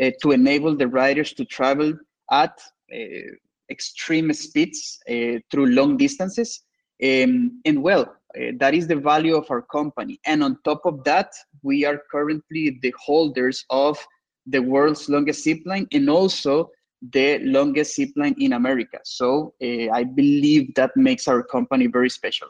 uh, 0.00 0.10
to 0.22 0.30
enable 0.30 0.76
the 0.76 0.88
riders 0.88 1.32
to 1.34 1.44
travel 1.44 1.92
at 2.30 2.58
uh, 2.94 3.30
extreme 3.70 4.32
speeds 4.32 4.98
uh, 5.08 5.38
through 5.50 5.66
long 5.66 5.96
distances. 5.96 6.62
Um, 7.02 7.60
and 7.64 7.82
well, 7.82 8.02
uh, 8.36 8.52
that 8.58 8.74
is 8.74 8.86
the 8.86 8.96
value 8.96 9.36
of 9.36 9.50
our 9.50 9.62
company. 9.62 10.20
And 10.26 10.42
on 10.42 10.58
top 10.64 10.82
of 10.84 11.02
that, 11.04 11.32
we 11.62 11.84
are 11.84 12.00
currently 12.10 12.78
the 12.82 12.94
holders 12.98 13.64
of 13.70 13.98
the 14.46 14.60
world's 14.60 15.08
longest 15.08 15.44
zipline 15.44 15.86
and 15.92 16.08
also 16.08 16.70
the 17.02 17.38
longest 17.40 17.98
zipline 17.98 18.34
in 18.38 18.52
America. 18.52 18.98
So 19.04 19.54
uh, 19.62 19.90
I 19.92 20.04
believe 20.04 20.74
that 20.74 20.96
makes 20.96 21.28
our 21.28 21.42
company 21.42 21.86
very 21.86 22.10
special. 22.10 22.48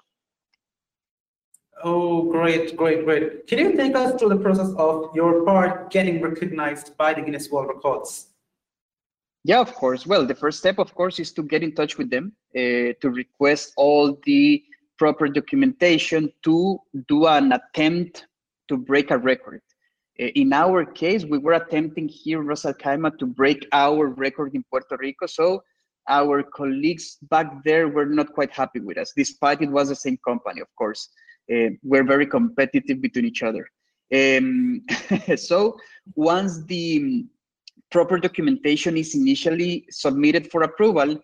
Oh, 1.83 2.30
great, 2.30 2.76
great, 2.76 3.04
great. 3.04 3.47
Can 3.47 3.59
you 3.59 3.76
take 3.76 3.97
us 3.97 4.19
through 4.19 4.30
the 4.30 4.37
process 4.37 4.71
of 4.76 5.14
your 5.14 5.45
part 5.45 5.90
getting 5.90 6.21
recognized 6.21 6.97
by 6.99 7.14
the 7.14 7.23
Guinness 7.23 7.50
World 7.50 7.69
Records? 7.69 8.26
Yeah, 9.45 9.61
of 9.61 9.75
course. 9.75 10.07
Well, 10.07 10.26
the 10.26 10.35
first 10.35 10.59
step, 10.59 10.78
of 10.78 10.95
course, 10.95 11.19
is 11.19 11.33
to 11.33 11.42
get 11.42 11.62
in 11.62 11.75
touch 11.75 11.97
with 11.97 12.11
them 12.11 12.33
uh, 12.54 12.92
to 13.00 13.11
request 13.11 13.73
all 13.76 14.19
the 14.26 14.62
proper 14.99 15.28
documentation 15.28 16.30
to 16.42 16.78
do 17.09 17.26
an 17.26 17.52
attempt 17.52 18.26
to 18.69 18.76
break 18.76 19.11
a 19.11 19.16
record. 19.16 19.62
In 20.20 20.52
our 20.52 20.84
case, 20.84 21.24
we 21.24 21.38
were 21.38 21.54
attempting 21.54 22.06
here 22.06 22.42
in 22.42 22.46
Ras 22.46 22.66
Al 22.66 22.74
Khaimah 22.74 23.18
to 23.18 23.26
break 23.26 23.66
our 23.72 24.08
record 24.08 24.54
in 24.54 24.62
Puerto 24.68 24.98
Rico. 24.98 25.26
So 25.26 25.62
our 26.10 26.42
colleagues 26.42 27.16
back 27.30 27.64
there 27.64 27.88
were 27.88 28.04
not 28.04 28.34
quite 28.34 28.52
happy 28.52 28.80
with 28.80 28.98
us, 28.98 29.14
despite 29.16 29.62
it 29.62 29.70
was 29.70 29.88
the 29.88 29.96
same 29.96 30.18
company, 30.28 30.60
of 30.60 30.68
course. 30.76 31.08
Uh, 31.50 31.70
we're 31.82 32.04
very 32.04 32.26
competitive 32.26 33.00
between 33.00 33.24
each 33.24 33.42
other. 33.42 33.66
Um, 34.14 34.82
so 35.36 35.78
once 36.14 36.64
the 36.64 37.24
proper 37.90 38.18
documentation 38.18 38.98
is 38.98 39.14
initially 39.14 39.86
submitted 39.90 40.50
for 40.50 40.64
approval, 40.64 41.18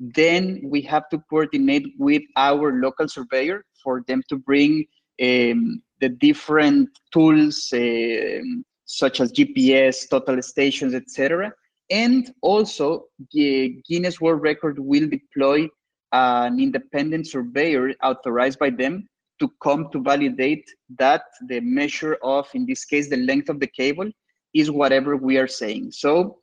then 0.00 0.62
we 0.64 0.80
have 0.82 1.06
to 1.10 1.18
coordinate 1.28 1.86
with 1.98 2.22
our 2.36 2.80
local 2.80 3.08
surveyor 3.08 3.62
for 3.84 4.04
them 4.08 4.22
to 4.30 4.36
bring 4.38 4.86
um, 5.22 5.82
the 6.00 6.08
different 6.08 6.88
tools 7.12 7.72
uh, 7.72 8.40
such 8.84 9.20
as 9.20 9.32
GPS, 9.32 10.08
total 10.08 10.40
stations, 10.42 10.94
etc. 10.94 11.52
And 11.90 12.32
also, 12.42 13.06
the 13.32 13.80
Guinness 13.88 14.20
World 14.20 14.42
Record 14.42 14.78
will 14.78 15.08
deploy 15.08 15.68
an 16.12 16.58
independent 16.58 17.26
surveyor 17.26 17.92
authorized 18.02 18.58
by 18.58 18.70
them 18.70 19.08
to 19.40 19.50
come 19.62 19.88
to 19.92 20.02
validate 20.02 20.64
that 20.98 21.22
the 21.46 21.60
measure 21.60 22.18
of, 22.22 22.48
in 22.54 22.66
this 22.66 22.84
case, 22.84 23.08
the 23.08 23.16
length 23.16 23.48
of 23.48 23.60
the 23.60 23.66
cable 23.66 24.10
is 24.54 24.70
whatever 24.70 25.16
we 25.16 25.38
are 25.38 25.46
saying. 25.46 25.92
So 25.92 26.38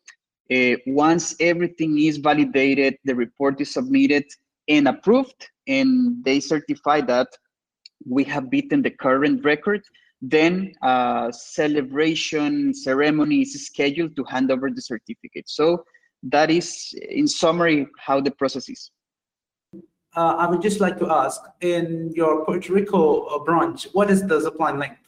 uh, 0.54 0.76
once 0.86 1.36
everything 1.40 2.00
is 2.00 2.18
validated, 2.18 2.98
the 3.04 3.16
report 3.16 3.60
is 3.60 3.74
submitted 3.74 4.26
and 4.68 4.88
approved, 4.88 5.50
and 5.68 6.24
they 6.24 6.40
certify 6.40 7.02
that 7.02 7.28
we 8.06 8.24
have 8.26 8.50
beaten 8.50 8.82
the 8.82 8.92
current 8.92 9.44
record, 9.44 9.84
then 10.22 10.74
a 10.82 11.32
celebration 11.32 12.74
ceremony 12.74 13.42
is 13.42 13.66
scheduled 13.66 14.16
to 14.16 14.24
hand 14.24 14.52
over 14.52 14.70
the 14.70 14.82
certificate. 14.82 15.48
So 15.48 15.84
that 16.24 16.50
is, 16.50 16.94
in 17.10 17.28
summary, 17.28 17.88
how 18.00 18.22
the 18.22 18.32
process 18.32 18.70
is. 18.70 18.92
Uh, 20.16 20.36
I 20.38 20.48
would 20.48 20.62
just 20.62 20.80
like 20.80 20.98
to 21.00 21.12
ask, 21.12 21.42
in 21.62 22.12
your 22.16 22.46
Puerto 22.46 22.74
Rico 22.74 23.44
branch, 23.44 23.88
what 23.92 24.10
is 24.10 24.26
the 24.26 24.40
zipline 24.40 24.80
length? 24.80 25.02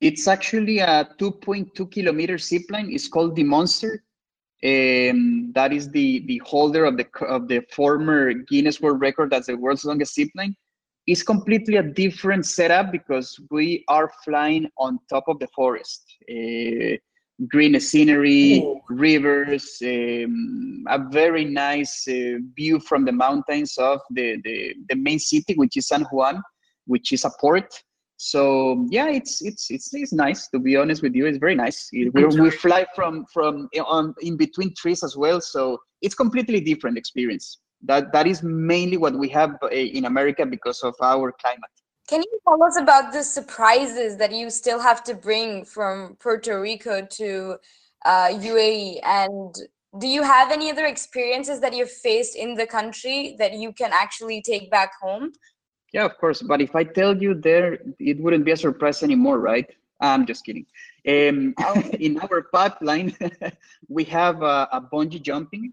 It's 0.00 0.26
actually 0.26 0.80
a 0.80 1.08
2.2 1.18 1.90
kilometer 1.90 2.34
zipline. 2.34 2.92
It's 2.92 3.08
called 3.08 3.36
the 3.36 3.44
Monster. 3.44 4.02
Um, 4.62 5.52
that 5.54 5.72
is 5.72 5.90
the 5.90 6.24
the 6.26 6.38
holder 6.38 6.86
of 6.86 6.96
the 6.96 7.06
of 7.26 7.48
the 7.48 7.60
former 7.70 8.32
Guinness 8.32 8.80
World 8.80 9.00
Record 9.00 9.32
as 9.34 9.46
the 9.46 9.56
world's 9.56 9.84
longest 9.84 10.16
zipline. 10.16 10.56
It's 11.06 11.22
completely 11.22 11.76
a 11.76 11.82
different 11.82 12.46
setup 12.46 12.90
because 12.90 13.38
we 13.50 13.84
are 13.88 14.10
flying 14.24 14.70
on 14.78 14.98
top 15.10 15.24
of 15.28 15.38
the 15.38 15.48
forest. 15.48 16.02
Uh, 16.30 16.96
green 17.48 17.78
scenery, 17.80 18.62
oh. 18.64 18.80
rivers, 18.88 19.78
um, 19.84 20.84
a 20.88 20.98
very 21.10 21.44
nice 21.44 22.06
uh, 22.08 22.38
view 22.56 22.80
from 22.80 23.04
the 23.04 23.12
mountains 23.12 23.76
of 23.76 24.00
the, 24.10 24.40
the, 24.44 24.74
the 24.88 24.96
main 24.96 25.18
city, 25.18 25.54
which 25.54 25.76
is 25.76 25.88
San 25.88 26.04
Juan, 26.04 26.42
which 26.86 27.12
is 27.12 27.24
a 27.24 27.30
port. 27.40 27.82
So 28.16 28.86
yeah 28.90 29.08
it's 29.08 29.42
it's 29.42 29.70
it's, 29.70 29.92
it's 29.92 30.12
nice 30.12 30.48
to 30.48 30.58
be 30.60 30.76
honest 30.76 31.02
with 31.02 31.14
you. 31.14 31.26
It's 31.26 31.38
very 31.38 31.56
nice. 31.56 31.90
We, 31.92 32.08
we 32.08 32.50
fly 32.50 32.86
from 32.94 33.26
from 33.32 33.68
on 33.84 34.14
in 34.20 34.36
between 34.36 34.72
trees 34.74 35.02
as 35.02 35.16
well. 35.16 35.40
So 35.40 35.80
it's 36.00 36.14
completely 36.14 36.60
different 36.60 36.96
experience 36.96 37.58
that 37.84 38.12
that 38.12 38.26
is 38.26 38.42
mainly 38.42 38.96
what 38.96 39.14
we 39.14 39.28
have 39.28 39.56
uh, 39.62 39.68
in 39.68 40.04
america 40.04 40.44
because 40.46 40.82
of 40.82 40.94
our 41.02 41.32
climate 41.32 41.70
can 42.08 42.20
you 42.20 42.38
tell 42.46 42.62
us 42.62 42.78
about 42.78 43.12
the 43.12 43.22
surprises 43.22 44.16
that 44.18 44.32
you 44.32 44.50
still 44.50 44.78
have 44.78 45.02
to 45.02 45.14
bring 45.14 45.64
from 45.64 46.16
puerto 46.20 46.60
rico 46.60 47.06
to 47.06 47.56
uh, 48.04 48.28
uae 48.28 48.98
and 49.04 49.54
do 49.98 50.08
you 50.08 50.22
have 50.22 50.50
any 50.50 50.70
other 50.70 50.86
experiences 50.86 51.60
that 51.60 51.74
you've 51.74 51.90
faced 51.90 52.36
in 52.36 52.54
the 52.54 52.66
country 52.66 53.36
that 53.38 53.52
you 53.54 53.72
can 53.72 53.90
actually 53.92 54.42
take 54.42 54.70
back 54.70 54.90
home 55.00 55.32
yeah, 55.94 56.04
of 56.04 56.18
course. 56.18 56.42
But 56.42 56.60
if 56.60 56.74
I 56.74 56.82
tell 56.82 57.16
you 57.16 57.34
there, 57.34 57.78
it 58.00 58.18
wouldn't 58.18 58.44
be 58.44 58.50
a 58.50 58.56
surprise 58.56 59.04
anymore, 59.04 59.38
right? 59.38 59.70
I'm 60.00 60.26
just 60.26 60.44
kidding. 60.44 60.66
Um, 61.06 61.54
in 62.00 62.18
our 62.18 62.42
pipeline, 62.52 63.16
we 63.88 64.02
have 64.04 64.42
a, 64.42 64.68
a 64.72 64.80
bungee 64.80 65.22
jumping. 65.22 65.72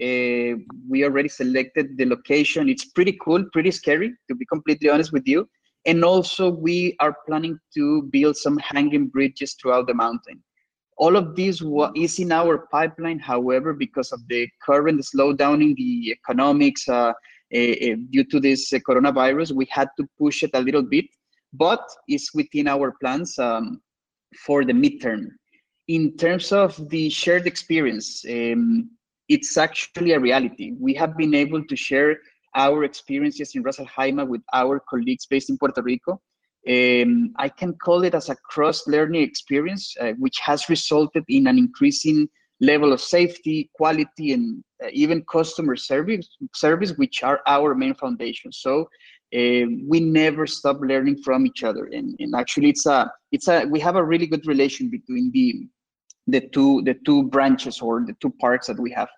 Uh, 0.00 0.56
we 0.88 1.04
already 1.04 1.28
selected 1.28 1.96
the 1.98 2.06
location. 2.06 2.68
It's 2.68 2.84
pretty 2.84 3.18
cool, 3.20 3.44
pretty 3.52 3.70
scary, 3.70 4.14
to 4.28 4.34
be 4.34 4.46
completely 4.46 4.88
honest 4.88 5.12
with 5.12 5.26
you. 5.26 5.48
And 5.86 6.04
also, 6.04 6.50
we 6.50 6.96
are 7.00 7.16
planning 7.26 7.58
to 7.74 8.02
build 8.12 8.36
some 8.36 8.58
hanging 8.58 9.08
bridges 9.08 9.54
throughout 9.54 9.86
the 9.86 9.94
mountain. 9.94 10.42
All 10.96 11.16
of 11.16 11.34
this 11.36 11.62
is 11.94 12.18
in 12.18 12.32
our 12.32 12.66
pipeline. 12.70 13.18
However, 13.18 13.72
because 13.72 14.12
of 14.12 14.20
the 14.28 14.48
current 14.64 15.00
slowdown 15.00 15.62
in 15.62 15.74
the 15.74 16.12
economics, 16.12 16.88
uh, 16.88 17.12
eh, 17.52 17.94
due 18.10 18.24
to 18.24 18.40
this 18.40 18.72
eh, 18.72 18.80
coronavirus, 18.88 19.52
we 19.52 19.66
had 19.70 19.88
to 19.98 20.06
push 20.18 20.42
it 20.42 20.50
a 20.54 20.60
little 20.60 20.82
bit, 20.82 21.06
but 21.52 21.82
it's 22.08 22.34
within 22.34 22.66
our 22.66 22.94
plans 23.00 23.38
um, 23.38 23.80
for 24.44 24.64
the 24.64 24.72
midterm. 24.72 25.28
in 25.88 26.16
terms 26.16 26.52
of 26.52 26.88
the 26.90 27.08
shared 27.08 27.46
experience, 27.46 28.24
um, 28.28 28.90
it's 29.28 29.56
actually 29.56 30.12
a 30.12 30.20
reality. 30.20 30.72
We 30.78 30.94
have 30.94 31.16
been 31.16 31.34
able 31.34 31.64
to 31.64 31.76
share 31.76 32.18
our 32.54 32.84
experiences 32.84 33.54
in 33.54 33.62
Ras 33.62 33.78
Al 33.78 34.26
with 34.26 34.42
our 34.52 34.80
colleagues 34.80 35.26
based 35.26 35.50
in 35.50 35.58
Puerto 35.58 35.82
Rico. 35.82 36.20
Um, 36.68 37.32
I 37.36 37.48
can 37.48 37.74
call 37.74 38.04
it 38.04 38.14
as 38.14 38.28
a 38.28 38.36
cross-learning 38.36 39.22
experience, 39.22 39.94
uh, 40.00 40.12
which 40.18 40.38
has 40.40 40.68
resulted 40.68 41.24
in 41.28 41.46
an 41.46 41.56
increasing 41.58 42.28
level 42.60 42.92
of 42.92 43.00
safety, 43.00 43.70
quality, 43.74 44.32
and 44.32 44.62
uh, 44.82 44.88
even 44.92 45.24
customer 45.30 45.76
service, 45.76 46.28
service, 46.54 46.92
which 46.96 47.22
are 47.22 47.40
our 47.46 47.74
main 47.74 47.94
foundation. 47.94 48.50
So 48.52 48.88
uh, 49.34 49.64
we 49.86 50.00
never 50.00 50.46
stop 50.46 50.78
learning 50.80 51.22
from 51.22 51.46
each 51.46 51.62
other, 51.62 51.84
and, 51.86 52.16
and 52.18 52.34
actually, 52.34 52.70
it's 52.70 52.86
a 52.86 53.10
it's 53.30 53.48
a 53.48 53.66
we 53.66 53.78
have 53.80 53.96
a 53.96 54.04
really 54.04 54.26
good 54.26 54.46
relation 54.46 54.88
between 54.88 55.30
the 55.32 55.66
the 56.26 56.40
two 56.48 56.82
the 56.82 56.94
two 57.04 57.24
branches 57.24 57.80
or 57.80 58.04
the 58.04 58.16
two 58.20 58.30
parts 58.40 58.66
that 58.66 58.80
we 58.80 58.90
have. 58.90 59.08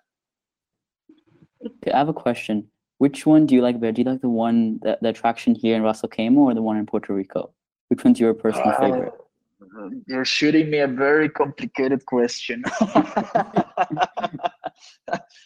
Okay, 1.65 1.91
I 1.91 1.97
have 1.97 2.09
a 2.09 2.13
question. 2.13 2.67
Which 2.97 3.25
one 3.25 3.45
do 3.45 3.55
you 3.55 3.61
like 3.61 3.79
better? 3.79 3.93
Do 3.93 4.01
you 4.01 4.09
like 4.09 4.21
the 4.21 4.29
one 4.29 4.79
the, 4.81 4.97
the 5.01 5.09
attraction 5.09 5.55
here 5.55 5.75
in 5.75 5.81
Ras 5.81 6.03
Al 6.03 6.09
Khaimah 6.09 6.37
or 6.37 6.53
the 6.53 6.61
one 6.61 6.77
in 6.77 6.85
Puerto 6.85 7.13
Rico? 7.13 7.51
Which 7.89 8.03
one's 8.03 8.19
your 8.19 8.33
personal 8.33 8.69
Uh, 8.69 8.79
favorite? 8.79 9.13
You're 10.07 10.25
shooting 10.25 10.69
me 10.69 10.79
a 10.79 10.87
very 10.87 11.29
complicated 11.29 12.05
question. 12.05 12.63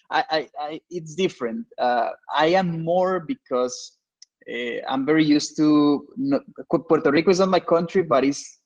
I, 0.10 0.12
I, 0.12 0.50
I, 0.60 0.81
it's 0.89 1.15
different. 1.15 1.65
Uh, 1.77 2.10
I 2.34 2.48
am 2.48 2.84
more 2.84 3.19
because 3.19 3.98
uh, 4.51 4.81
I'm 4.88 5.05
very 5.05 5.24
used 5.24 5.57
to 5.57 6.07
no, 6.17 6.39
Puerto 6.69 7.12
Rico 7.12 7.31
is 7.31 7.39
not 7.39 7.50
my 7.50 7.60
country, 7.60 8.03
but 8.03 8.24
it's 8.24 8.60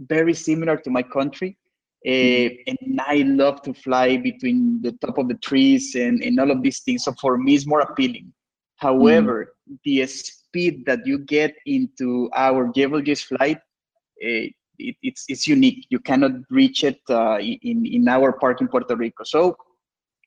very 0.00 0.34
similar 0.34 0.76
to 0.78 0.90
my 0.90 1.02
country. 1.02 1.58
Uh, 2.06 2.48
and 2.66 3.00
I 3.00 3.22
love 3.26 3.60
to 3.62 3.74
fly 3.74 4.16
between 4.16 4.80
the 4.80 4.92
top 4.92 5.18
of 5.18 5.28
the 5.28 5.34
trees 5.34 5.94
and, 5.94 6.22
and 6.22 6.40
all 6.40 6.50
of 6.50 6.62
these 6.62 6.80
things. 6.80 7.04
So 7.04 7.12
for 7.20 7.36
me, 7.36 7.54
it's 7.54 7.66
more 7.66 7.80
appealing. 7.80 8.32
However, 8.76 9.54
the 9.84 10.06
speed 10.06 10.86
that 10.86 11.06
you 11.06 11.18
get 11.18 11.54
into 11.66 12.30
our 12.34 12.72
Jebel 12.74 13.02
flight, 13.16 13.58
uh, 13.58 14.48
it, 14.78 14.96
it's 15.02 15.24
it's 15.28 15.46
unique. 15.46 15.86
You 15.90 15.98
cannot 15.98 16.32
reach 16.48 16.84
it 16.84 17.00
uh, 17.10 17.38
in 17.38 17.84
in 17.84 18.08
our 18.08 18.32
park 18.32 18.62
in 18.62 18.68
Puerto 18.68 18.96
Rico. 18.96 19.24
So 19.24 19.56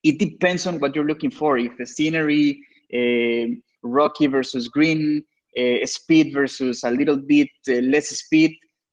it 0.03 0.19
depends 0.19 0.67
on 0.67 0.79
what 0.79 0.95
you're 0.95 1.07
looking 1.07 1.31
for. 1.31 1.57
If 1.57 1.75
the 1.77 1.87
scenery, 1.87 2.61
uh, 2.93 3.55
rocky 3.81 4.27
versus 4.27 4.67
green, 4.67 5.23
uh, 5.57 5.85
speed 5.85 6.33
versus 6.33 6.83
a 6.83 6.91
little 6.91 7.17
bit 7.17 7.49
less 7.67 8.09
speed. 8.09 8.51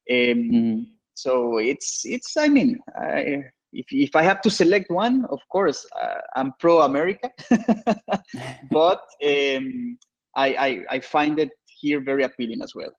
Um, 0.09 0.49
Mhm. 0.51 0.85
So 1.13 1.57
it's 1.57 2.01
it's. 2.05 2.37
I 2.37 2.47
mean, 2.47 2.79
I, 2.95 3.43
if 3.73 3.85
if 3.91 4.15
I 4.15 4.23
have 4.23 4.41
to 4.41 4.49
select 4.49 4.89
one, 4.89 5.25
of 5.25 5.39
course, 5.49 5.85
uh, 6.01 6.21
I'm 6.35 6.53
pro 6.59 6.81
America, 6.81 7.29
but 8.71 9.01
um, 9.23 9.97
I, 10.35 10.47
I 10.67 10.85
I 10.89 10.99
find 10.99 11.39
it 11.39 11.51
here 11.79 12.01
very 12.01 12.23
appealing 12.23 12.61
as 12.61 12.73
well. 12.75 12.91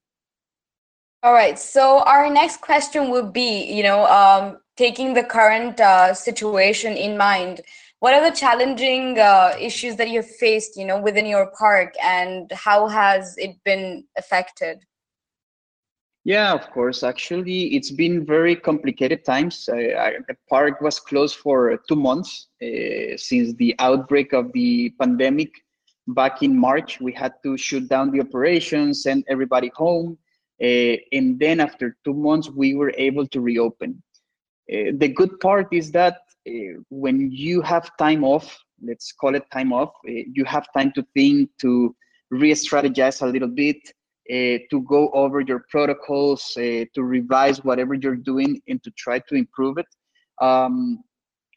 All 1.24 1.32
right. 1.32 1.58
So 1.58 2.00
our 2.00 2.28
next 2.28 2.60
question 2.60 3.10
would 3.10 3.32
be, 3.32 3.72
you 3.72 3.84
know, 3.84 4.06
um, 4.06 4.58
taking 4.76 5.14
the 5.14 5.22
current 5.22 5.78
uh, 5.78 6.14
situation 6.14 6.96
in 6.96 7.16
mind, 7.16 7.60
what 8.00 8.14
are 8.14 8.28
the 8.28 8.34
challenging 8.36 9.20
uh, 9.20 9.54
issues 9.60 9.94
that 9.96 10.08
you've 10.08 10.28
faced, 10.28 10.76
you 10.76 10.84
know, 10.84 11.00
within 11.00 11.24
your 11.24 11.52
park, 11.56 11.94
and 12.02 12.50
how 12.50 12.88
has 12.88 13.36
it 13.38 13.62
been 13.64 14.04
affected? 14.18 14.84
Yeah, 16.24 16.52
of 16.52 16.70
course. 16.70 17.02
Actually, 17.02 17.74
it's 17.74 17.90
been 17.90 18.24
very 18.24 18.54
complicated 18.54 19.24
times. 19.24 19.68
I, 19.68 20.18
the 20.28 20.36
park 20.48 20.80
was 20.80 21.00
closed 21.00 21.36
for 21.36 21.76
two 21.88 21.96
months 21.96 22.46
uh, 22.62 23.16
since 23.16 23.54
the 23.54 23.74
outbreak 23.80 24.32
of 24.32 24.52
the 24.52 24.94
pandemic 25.00 25.50
back 26.06 26.42
in 26.42 26.56
March. 26.56 27.00
We 27.00 27.12
had 27.12 27.32
to 27.42 27.56
shut 27.56 27.88
down 27.88 28.12
the 28.12 28.20
operations, 28.20 29.02
send 29.02 29.24
everybody 29.28 29.72
home, 29.74 30.16
uh, 30.62 30.96
and 31.10 31.40
then 31.40 31.58
after 31.58 31.96
two 32.04 32.14
months, 32.14 32.48
we 32.50 32.74
were 32.74 32.92
able 32.96 33.26
to 33.26 33.40
reopen. 33.40 34.00
Uh, 34.72 34.92
the 34.98 35.08
good 35.08 35.40
part 35.40 35.66
is 35.72 35.90
that 35.90 36.18
uh, 36.48 36.78
when 36.88 37.32
you 37.32 37.62
have 37.62 37.90
time 37.96 38.22
off, 38.22 38.56
let's 38.80 39.10
call 39.10 39.34
it 39.34 39.44
time 39.52 39.72
off, 39.72 39.90
uh, 40.08 40.22
you 40.32 40.44
have 40.44 40.66
time 40.72 40.92
to 40.92 41.04
think, 41.14 41.50
to 41.60 41.94
re-strategize 42.30 43.22
a 43.22 43.26
little 43.26 43.48
bit, 43.48 43.76
uh, 44.30 44.58
to 44.70 44.84
go 44.88 45.10
over 45.10 45.40
your 45.40 45.64
protocols, 45.68 46.52
uh, 46.56 46.84
to 46.94 47.02
revise 47.02 47.64
whatever 47.64 47.94
you're 47.94 48.16
doing, 48.16 48.60
and 48.68 48.82
to 48.84 48.90
try 48.92 49.18
to 49.18 49.34
improve 49.34 49.78
it. 49.78 49.86
Um, 50.40 51.02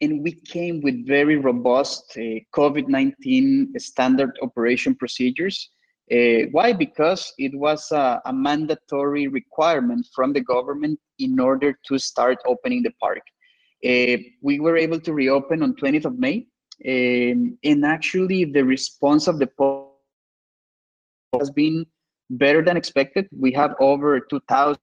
and 0.02 0.22
we 0.22 0.32
came 0.32 0.80
with 0.82 1.06
very 1.06 1.36
robust 1.36 2.12
uh, 2.16 2.40
COVID 2.54 2.88
19 2.88 3.74
standard 3.78 4.38
operation 4.42 4.94
procedures. 4.94 5.70
Uh, 6.10 6.46
why? 6.52 6.72
Because 6.72 7.32
it 7.38 7.52
was 7.54 7.90
a, 7.90 8.20
a, 8.26 8.32
mandatory 8.32 9.26
requirement 9.26 10.06
from 10.14 10.32
the 10.32 10.40
government 10.40 11.00
in 11.18 11.40
order 11.40 11.76
to 11.86 11.98
start 11.98 12.38
opening 12.46 12.82
the 12.82 12.92
park. 13.00 13.22
Uh, 13.84 14.22
we 14.40 14.60
were 14.60 14.76
able 14.76 15.00
to 15.00 15.12
reopen 15.12 15.62
on 15.62 15.74
20th 15.74 16.04
of 16.04 16.18
May, 16.18 16.46
um, 16.86 17.58
and 17.64 17.84
actually 17.84 18.44
the 18.44 18.64
response 18.64 19.26
of 19.26 19.38
the 19.38 19.48
public 19.48 19.90
has 21.38 21.50
been 21.50 21.84
better 22.30 22.62
than 22.62 22.76
expected. 22.76 23.28
We 23.36 23.52
have 23.52 23.74
over 23.80 24.20
2,000 24.20 24.76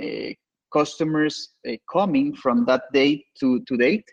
uh, 0.00 0.32
customers 0.72 1.54
uh, 1.68 1.72
coming 1.92 2.34
from 2.34 2.64
that 2.66 2.84
date 2.92 3.24
to, 3.40 3.60
to 3.68 3.76
date. 3.76 4.04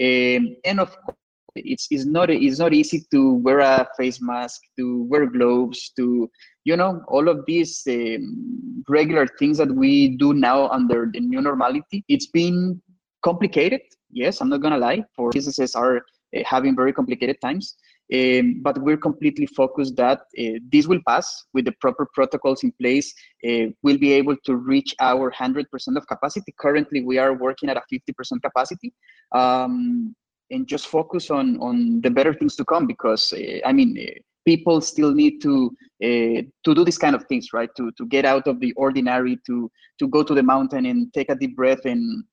Um, 0.00 0.56
and 0.64 0.80
of 0.80 0.90
course, 1.02 1.16
it's, 1.56 1.88
it's, 1.90 2.04
not, 2.04 2.30
it's 2.30 2.58
not 2.58 2.72
easy 2.72 3.04
to 3.10 3.34
wear 3.34 3.60
a 3.60 3.88
face 3.96 4.20
mask, 4.20 4.60
to 4.78 5.04
wear 5.04 5.26
gloves, 5.26 5.92
to, 5.96 6.30
you 6.64 6.76
know, 6.76 7.02
all 7.08 7.28
of 7.28 7.44
these 7.46 7.82
um, 7.88 8.84
regular 8.88 9.26
things 9.26 9.58
that 9.58 9.74
we 9.74 10.16
do 10.16 10.34
now 10.34 10.68
under 10.68 11.10
the 11.12 11.20
new 11.20 11.40
normality. 11.40 12.04
It's 12.08 12.28
been 12.28 12.80
complicated. 13.24 13.80
Yes, 14.10 14.40
I'm 14.40 14.48
not 14.48 14.62
going 14.62 14.72
to 14.72 14.78
lie, 14.78 15.04
for 15.16 15.30
businesses 15.30 15.74
are 15.74 15.96
uh, 16.36 16.42
having 16.44 16.76
very 16.76 16.92
complicated 16.92 17.40
times. 17.40 17.76
Um, 18.14 18.60
but 18.62 18.78
we're 18.78 18.96
completely 18.96 19.46
focused 19.46 19.96
that 19.96 20.20
uh, 20.38 20.58
this 20.72 20.86
will 20.86 21.00
pass 21.06 21.44
with 21.52 21.66
the 21.66 21.72
proper 21.80 22.06
protocols 22.14 22.62
in 22.62 22.72
place. 22.80 23.12
Uh, 23.46 23.66
we'll 23.82 23.98
be 23.98 24.12
able 24.12 24.36
to 24.46 24.56
reach 24.56 24.94
our 25.00 25.30
100% 25.30 25.66
of 25.96 26.06
capacity. 26.06 26.54
Currently, 26.58 27.02
we 27.02 27.18
are 27.18 27.34
working 27.34 27.68
at 27.68 27.76
a 27.76 27.82
50% 27.92 28.42
capacity. 28.42 28.94
Um, 29.32 30.14
and 30.50 30.66
just 30.66 30.86
focus 30.86 31.30
on, 31.30 31.60
on 31.60 32.00
the 32.00 32.10
better 32.10 32.32
things 32.32 32.56
to 32.56 32.64
come 32.64 32.86
because, 32.86 33.34
uh, 33.34 33.58
I 33.66 33.72
mean, 33.72 33.98
people 34.46 34.80
still 34.80 35.12
need 35.12 35.42
to 35.42 35.76
to 36.00 36.44
do 36.64 36.84
these 36.84 36.98
kind 36.98 37.14
of 37.14 37.24
things, 37.24 37.52
right? 37.52 37.70
To, 37.76 37.90
to 37.98 38.06
get 38.06 38.24
out 38.24 38.46
of 38.46 38.60
the 38.60 38.72
ordinary, 38.74 39.38
to, 39.46 39.70
to 39.98 40.08
go 40.08 40.22
to 40.22 40.34
the 40.34 40.42
mountain 40.42 40.86
and 40.86 41.12
take 41.12 41.30
a 41.30 41.34
deep 41.34 41.56
breath 41.56 41.84
and 41.84 42.24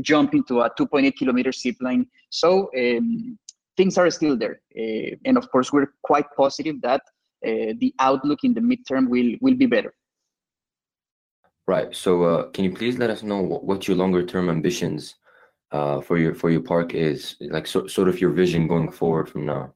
jump 0.00 0.34
into 0.34 0.60
a 0.60 0.70
2.8 0.70 1.14
kilometer 1.16 1.52
zip 1.52 1.76
line. 1.80 2.06
So 2.30 2.70
um, 2.76 3.38
things 3.76 3.98
are 3.98 4.10
still 4.10 4.36
there. 4.36 4.60
Uh, 4.76 5.16
and 5.24 5.36
of 5.36 5.50
course, 5.50 5.72
we're 5.72 5.92
quite 6.02 6.26
positive 6.36 6.80
that 6.82 7.02
uh, 7.46 7.74
the 7.78 7.94
outlook 7.98 8.40
in 8.44 8.54
the 8.54 8.60
midterm 8.60 9.08
will, 9.08 9.32
will 9.40 9.54
be 9.54 9.66
better. 9.66 9.94
Right. 11.66 11.94
So, 11.94 12.24
uh, 12.24 12.42
can 12.50 12.64
you 12.64 12.72
please 12.72 12.98
let 12.98 13.10
us 13.10 13.22
know 13.22 13.40
what, 13.40 13.64
what 13.64 13.86
your 13.86 13.96
longer 13.96 14.24
term 14.24 14.50
ambitions 14.50 15.14
uh, 15.70 16.00
for 16.00 16.18
your 16.18 16.34
for 16.34 16.50
your 16.50 16.60
park 16.60 16.94
is, 16.94 17.36
like 17.40 17.66
so, 17.66 17.86
sort 17.86 18.08
of 18.08 18.20
your 18.20 18.30
vision 18.30 18.66
going 18.66 18.90
forward 18.90 19.28
from 19.28 19.46
now? 19.46 19.72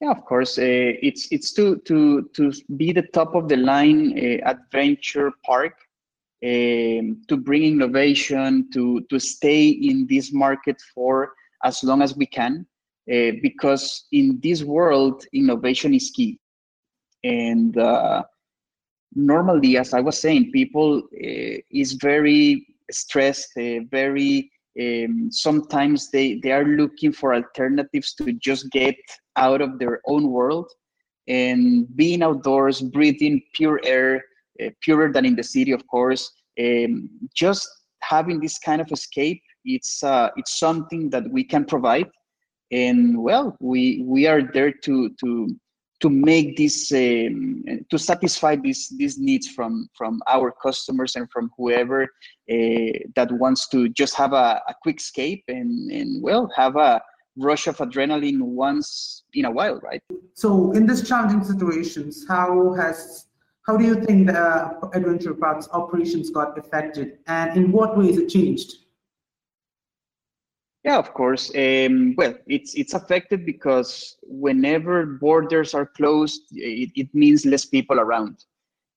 Yeah, 0.00 0.10
of 0.10 0.24
course. 0.24 0.58
Uh, 0.58 0.92
it's 1.02 1.28
it's 1.30 1.52
to 1.54 1.78
to 1.86 2.28
to 2.34 2.52
be 2.76 2.92
the 2.92 3.02
top 3.02 3.34
of 3.34 3.48
the 3.48 3.56
line 3.56 4.12
uh, 4.18 4.48
adventure 4.48 5.32
park, 5.44 5.74
um, 6.44 7.22
to 7.28 7.36
bring 7.36 7.64
innovation, 7.64 8.70
to 8.72 9.00
to 9.10 9.18
stay 9.18 9.68
in 9.68 10.06
this 10.06 10.32
market 10.32 10.80
for 10.94 11.32
as 11.64 11.82
long 11.84 12.02
as 12.02 12.16
we 12.16 12.26
can, 12.26 12.66
uh, 13.12 13.32
because 13.42 14.06
in 14.12 14.38
this 14.42 14.62
world, 14.62 15.24
innovation 15.32 15.94
is 15.94 16.10
key. 16.10 16.38
And 17.24 17.76
uh, 17.76 18.22
normally, 19.14 19.76
as 19.76 19.94
I 19.94 20.00
was 20.00 20.18
saying, 20.20 20.52
people 20.52 20.98
uh, 20.98 21.56
is 21.70 21.92
very 21.94 22.66
stressed, 22.90 23.50
uh, 23.58 23.80
very 23.90 24.50
um, 24.80 25.28
sometimes 25.32 26.10
they 26.10 26.38
they 26.42 26.52
are 26.52 26.64
looking 26.64 27.12
for 27.12 27.34
alternatives 27.34 28.14
to 28.14 28.32
just 28.32 28.70
get 28.70 28.96
out 29.36 29.60
of 29.60 29.78
their 29.78 30.00
own 30.06 30.30
world 30.30 30.70
and 31.26 31.86
being 31.96 32.22
outdoors, 32.22 32.80
breathing 32.80 33.42
pure 33.54 33.80
air, 33.84 34.24
uh, 34.62 34.70
purer 34.80 35.12
than 35.12 35.24
in 35.24 35.36
the 35.36 35.42
city, 35.42 35.72
of 35.72 35.86
course. 35.86 36.30
Um, 36.58 37.10
just 37.34 37.68
having 38.02 38.40
this 38.40 38.58
kind 38.58 38.80
of 38.80 38.90
escape 38.92 39.42
it's 39.64 40.02
uh, 40.02 40.30
it's 40.36 40.58
something 40.58 41.10
that 41.10 41.30
we 41.30 41.44
can 41.44 41.64
provide. 41.64 42.08
And 42.72 43.22
well 43.22 43.56
we 43.60 44.02
we 44.06 44.26
are 44.26 44.42
there 44.42 44.72
to 44.72 45.10
to 45.20 45.48
to 46.00 46.08
make 46.08 46.56
this 46.56 46.92
um, 46.92 47.62
to 47.90 47.98
satisfy 47.98 48.56
these 48.56 48.88
these 48.96 49.18
needs 49.18 49.48
from 49.48 49.88
from 49.96 50.20
our 50.28 50.50
customers 50.50 51.16
and 51.16 51.30
from 51.30 51.50
whoever 51.56 52.04
uh, 52.04 52.92
that 53.16 53.28
wants 53.30 53.68
to 53.68 53.88
just 53.88 54.14
have 54.14 54.32
a, 54.32 54.62
a 54.68 54.74
quick 54.82 54.98
escape 55.00 55.44
and 55.48 55.90
and 55.90 56.22
well 56.22 56.50
have 56.56 56.76
a 56.76 57.00
rush 57.36 57.66
of 57.66 57.76
adrenaline 57.78 58.40
once 58.40 59.24
in 59.34 59.44
a 59.44 59.50
while 59.50 59.78
right? 59.80 60.02
So 60.34 60.72
in 60.72 60.86
these 60.86 61.06
challenging 61.06 61.44
situations 61.44 62.24
how 62.28 62.74
has 62.74 63.26
how 63.66 63.76
do 63.76 63.84
you 63.84 63.96
think 64.02 64.26
the 64.26 64.90
adventure 64.94 65.34
parks 65.34 65.68
operations 65.72 66.30
got 66.30 66.58
affected 66.58 67.18
and 67.26 67.56
in 67.56 67.72
what 67.72 67.96
ways 67.96 68.16
it 68.16 68.28
changed 68.28 68.78
yeah, 70.84 70.96
of 70.98 71.12
course. 71.12 71.50
Um, 71.54 72.14
well, 72.16 72.34
it's 72.46 72.74
it's 72.74 72.94
affected 72.94 73.44
because 73.44 74.16
whenever 74.22 75.04
borders 75.04 75.74
are 75.74 75.86
closed, 75.86 76.42
it, 76.52 76.90
it 76.94 77.14
means 77.14 77.44
less 77.44 77.66
people 77.66 78.00
around. 78.00 78.44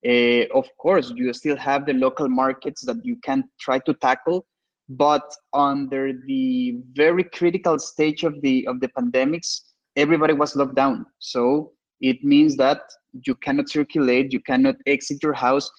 Uh, 0.06 0.48
of 0.54 0.68
course, 0.78 1.12
you 1.16 1.34
still 1.34 1.58
have 1.58 1.86
the 1.86 1.94
local 1.94 2.30
markets 2.30 2.82
that 2.86 3.06
you 3.06 3.18
can 3.18 3.44
try 3.60 3.80
to 3.80 3.94
tackle, 3.96 4.46
but 4.90 5.34
under 5.54 6.14
the 6.26 6.78
very 6.94 7.24
critical 7.24 7.78
stage 7.78 8.24
of 8.24 8.42
the 8.42 8.66
of 8.68 8.80
the 8.80 8.88
pandemics, 8.90 9.62
everybody 9.98 10.34
was 10.34 10.56
locked 10.56 10.76
down. 10.76 11.06
So 11.20 11.74
it 12.00 12.24
means 12.24 12.56
that 12.58 12.82
you 13.26 13.36
cannot 13.36 13.70
circulate, 13.70 14.32
you 14.32 14.40
cannot 14.40 14.76
exit 14.86 15.22
your 15.22 15.34
house. 15.34 15.70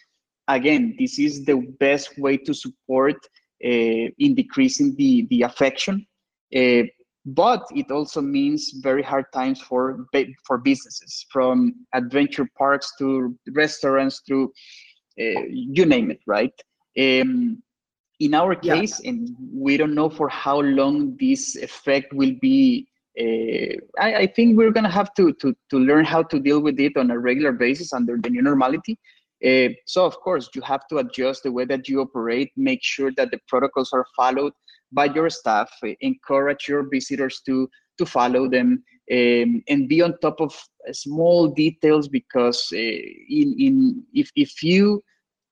Again, 0.49 0.97
this 0.99 1.19
is 1.19 1.45
the 1.45 1.57
best 1.81 2.19
way 2.19 2.37
to 2.37 2.53
support 2.53 3.17
in 3.69 4.35
decreasing 4.35 4.95
the, 4.97 5.27
the 5.31 5.43
affection. 5.43 6.07
Uh, 6.55 6.83
but 7.27 7.65
it 7.75 7.91
also 7.91 8.21
means 8.21 8.73
very 8.83 9.03
hard 9.03 9.25
times 9.33 9.61
for 9.61 10.07
for 10.47 10.59
businesses, 10.59 11.25
from 11.31 11.75
adventure 11.95 12.47
parks 12.59 12.93
to 12.99 13.35
restaurants 13.53 14.23
to 14.29 14.53
uh, 15.19 15.43
you 15.49 15.87
name 15.87 16.11
it, 16.11 16.21
right? 16.27 16.53
Um, 16.99 17.63
in 18.21 18.35
our 18.35 18.55
case, 18.55 19.01
yeah. 19.03 19.11
and 19.11 19.31
we 19.53 19.77
don't 19.77 19.95
know 19.95 20.11
for 20.11 20.29
how 20.29 20.61
long 20.61 21.17
this 21.19 21.57
effect 21.57 22.13
will 22.13 22.35
be. 22.41 22.87
Uh, 23.19 23.79
I, 24.01 24.15
I, 24.17 24.27
think 24.27 24.57
we're 24.57 24.73
gonna 24.73 24.91
have 24.91 25.15
to, 25.15 25.33
to 25.35 25.55
to 25.71 25.79
learn 25.79 26.05
how 26.05 26.25
to 26.25 26.41
deal 26.41 26.61
with 26.61 26.81
it 26.81 26.97
on 26.97 27.11
a 27.11 27.19
regular 27.19 27.53
basis 27.53 27.93
under 27.93 28.19
the 28.19 28.29
new 28.29 28.43
normality. 28.43 28.99
Uh, 29.45 29.69
so 29.87 30.07
of 30.07 30.17
course 30.21 30.49
you 30.55 30.63
have 30.63 30.87
to 30.89 30.99
adjust 30.99 31.43
the 31.43 31.53
way 31.53 31.65
that 31.65 31.89
you 31.89 32.01
operate, 32.01 32.51
make 32.57 32.83
sure 32.83 33.11
that 33.17 33.31
the 33.31 33.39
protocols 33.47 33.93
are 33.93 34.07
followed 34.17 34.53
by 34.93 35.07
your 35.07 35.29
staff, 35.29 35.71
uh, 35.85 35.89
encourage 36.01 36.69
your 36.69 36.89
visitors 36.89 37.43
to 37.47 37.69
to 37.99 38.07
follow 38.07 38.49
them, 38.49 38.83
um, 39.13 39.63
and 39.69 39.89
be 39.89 40.03
on 40.03 40.19
top 40.19 40.41
of 40.41 40.53
small 40.93 41.49
details 41.49 42.09
because 42.09 42.69
uh, 42.73 42.77
in 42.77 43.55
in 43.59 44.03
if 44.15 44.31
if 44.35 44.63
you 44.63 45.03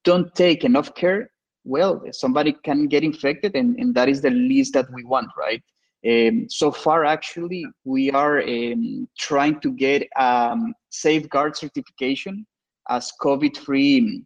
don't 0.04 0.34
take 0.34 0.64
enough 0.64 0.94
care, 0.94 1.30
well, 1.64 2.02
somebody 2.12 2.52
can 2.64 2.88
get 2.88 3.04
infected, 3.04 3.54
and, 3.54 3.78
and 3.78 3.94
that 3.94 4.08
is 4.08 4.20
the 4.20 4.30
least 4.30 4.74
that 4.74 4.86
we 4.92 5.04
want, 5.04 5.28
right? 5.38 5.62
Um, 6.04 6.46
so 6.48 6.72
far, 6.72 7.04
actually, 7.04 7.64
we 7.84 8.10
are 8.10 8.42
um, 8.42 9.08
trying 9.18 9.60
to 9.60 9.70
get 9.70 10.08
um, 10.18 10.74
safeguard 10.90 11.56
certification 11.56 12.44
as 12.88 13.12
COVID-free 13.20 14.24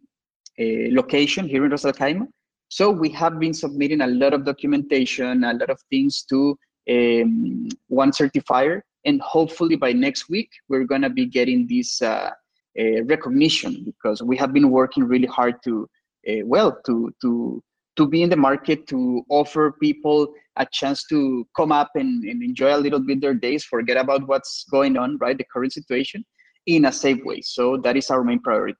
uh, 0.59 0.63
location 0.91 1.47
here 1.47 1.65
in 1.65 1.71
Ras 1.71 1.85
Al 1.85 1.93
Khaimah. 1.93 2.27
So 2.69 2.91
we 2.91 3.09
have 3.09 3.39
been 3.39 3.53
submitting 3.53 4.01
a 4.01 4.07
lot 4.07 4.33
of 4.33 4.43
documentation, 4.45 5.43
a 5.43 5.53
lot 5.53 5.69
of 5.69 5.79
things 5.89 6.23
to 6.29 6.57
um, 6.89 7.69
one 7.87 8.11
certifier, 8.11 8.81
and 9.05 9.21
hopefully 9.21 9.75
by 9.75 9.93
next 9.93 10.29
week 10.29 10.49
we're 10.67 10.83
gonna 10.83 11.09
be 11.09 11.25
getting 11.25 11.67
this 11.67 12.01
uh, 12.01 12.31
uh, 12.79 13.03
recognition 13.05 13.83
because 13.85 14.21
we 14.21 14.35
have 14.37 14.53
been 14.53 14.69
working 14.69 15.03
really 15.03 15.27
hard 15.27 15.55
to, 15.63 15.87
uh, 16.29 16.45
well, 16.45 16.77
to 16.85 17.11
to 17.21 17.63
to 17.97 18.07
be 18.07 18.21
in 18.21 18.29
the 18.29 18.35
market 18.35 18.87
to 18.87 19.23
offer 19.29 19.73
people 19.81 20.31
a 20.57 20.65
chance 20.71 21.03
to 21.07 21.47
come 21.55 21.71
up 21.71 21.89
and, 21.95 22.23
and 22.23 22.43
enjoy 22.43 22.75
a 22.75 22.77
little 22.77 22.99
bit 22.99 23.19
their 23.19 23.33
days, 23.33 23.63
forget 23.63 23.97
about 23.97 24.27
what's 24.27 24.65
going 24.65 24.97
on, 24.97 25.17
right? 25.17 25.37
The 25.37 25.45
current 25.51 25.73
situation, 25.73 26.23
in 26.67 26.85
a 26.85 26.91
safe 26.91 27.23
way. 27.23 27.41
So 27.41 27.77
that 27.77 27.97
is 27.97 28.11
our 28.11 28.23
main 28.23 28.39
priority. 28.39 28.77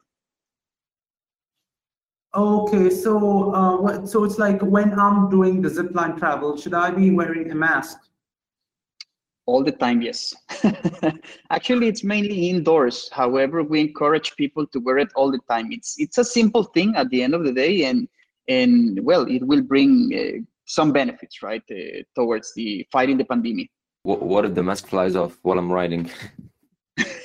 Okay, 2.36 2.90
so 2.90 3.52
uh, 3.52 4.06
so 4.06 4.24
it's 4.24 4.38
like 4.38 4.62
when 4.62 5.00
I'm 5.00 5.30
doing 5.30 5.62
the 5.62 5.70
zipline 5.70 6.20
travel, 6.20 6.56
should 6.56 6.74
I 6.74 6.92
be 6.92 7.10
wearing 7.10 7.50
a 7.52 7.56
mask? 7.56 7.98
All 9.48 9.64
the 9.64 9.72
time, 9.72 10.02
yes. 10.02 10.36
Actually, 11.50 11.88
it's 11.88 12.04
mainly 12.04 12.50
indoors. 12.50 13.10
However, 13.14 13.64
we 13.64 13.80
encourage 13.80 14.36
people 14.36 14.68
to 14.68 14.80
wear 14.80 14.98
it 14.98 15.08
all 15.16 15.32
the 15.32 15.40
time. 15.50 15.72
It's 15.72 15.96
it's 15.98 16.18
a 16.18 16.24
simple 16.24 16.64
thing 16.64 16.96
at 16.96 17.10
the 17.10 17.24
end 17.24 17.34
of 17.34 17.44
the 17.44 17.54
day, 17.54 17.86
and 17.86 18.08
and 18.50 19.00
well, 19.04 19.26
it 19.26 19.42
will 19.48 19.62
bring 19.62 19.90
uh, 20.14 20.44
some 20.66 20.92
benefits, 20.92 21.42
right, 21.42 21.64
uh, 21.72 22.04
towards 22.14 22.54
the 22.56 22.86
fighting 22.92 23.18
the 23.18 23.26
pandemic. 23.26 23.70
What, 24.04 24.22
what 24.22 24.46
if 24.46 24.54
the 24.54 24.64
mask 24.64 24.88
flies 24.88 25.16
off 25.16 25.38
while 25.42 25.58
I'm 25.58 25.72
riding? 25.72 26.12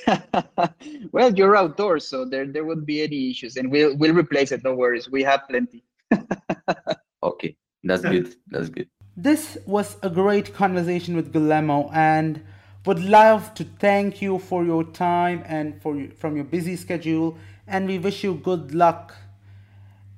well, 1.11 1.33
you're 1.33 1.55
outdoors, 1.55 2.07
so 2.07 2.25
there 2.25 2.45
there 2.45 2.65
won't 2.65 2.85
be 2.85 3.03
any 3.03 3.31
issues, 3.31 3.57
and 3.57 3.71
we'll 3.71 3.95
we'll 3.97 4.13
replace 4.13 4.51
it. 4.51 4.63
No 4.63 4.73
worries, 4.75 5.09
we 5.09 5.23
have 5.23 5.41
plenty. 5.49 5.83
okay, 7.23 7.55
that's 7.83 8.03
good. 8.03 8.35
That's 8.47 8.69
good. 8.69 8.87
This 9.15 9.57
was 9.65 9.97
a 10.01 10.09
great 10.09 10.53
conversation 10.53 11.15
with 11.15 11.31
Guillermo, 11.31 11.89
and 11.93 12.43
would 12.85 13.03
love 13.03 13.53
to 13.55 13.63
thank 13.63 14.21
you 14.21 14.39
for 14.39 14.65
your 14.65 14.83
time 14.83 15.43
and 15.45 15.81
for 15.81 16.07
from 16.17 16.35
your 16.35 16.45
busy 16.45 16.75
schedule, 16.75 17.37
and 17.67 17.87
we 17.87 17.99
wish 17.99 18.23
you 18.23 18.35
good 18.35 18.73
luck 18.73 19.15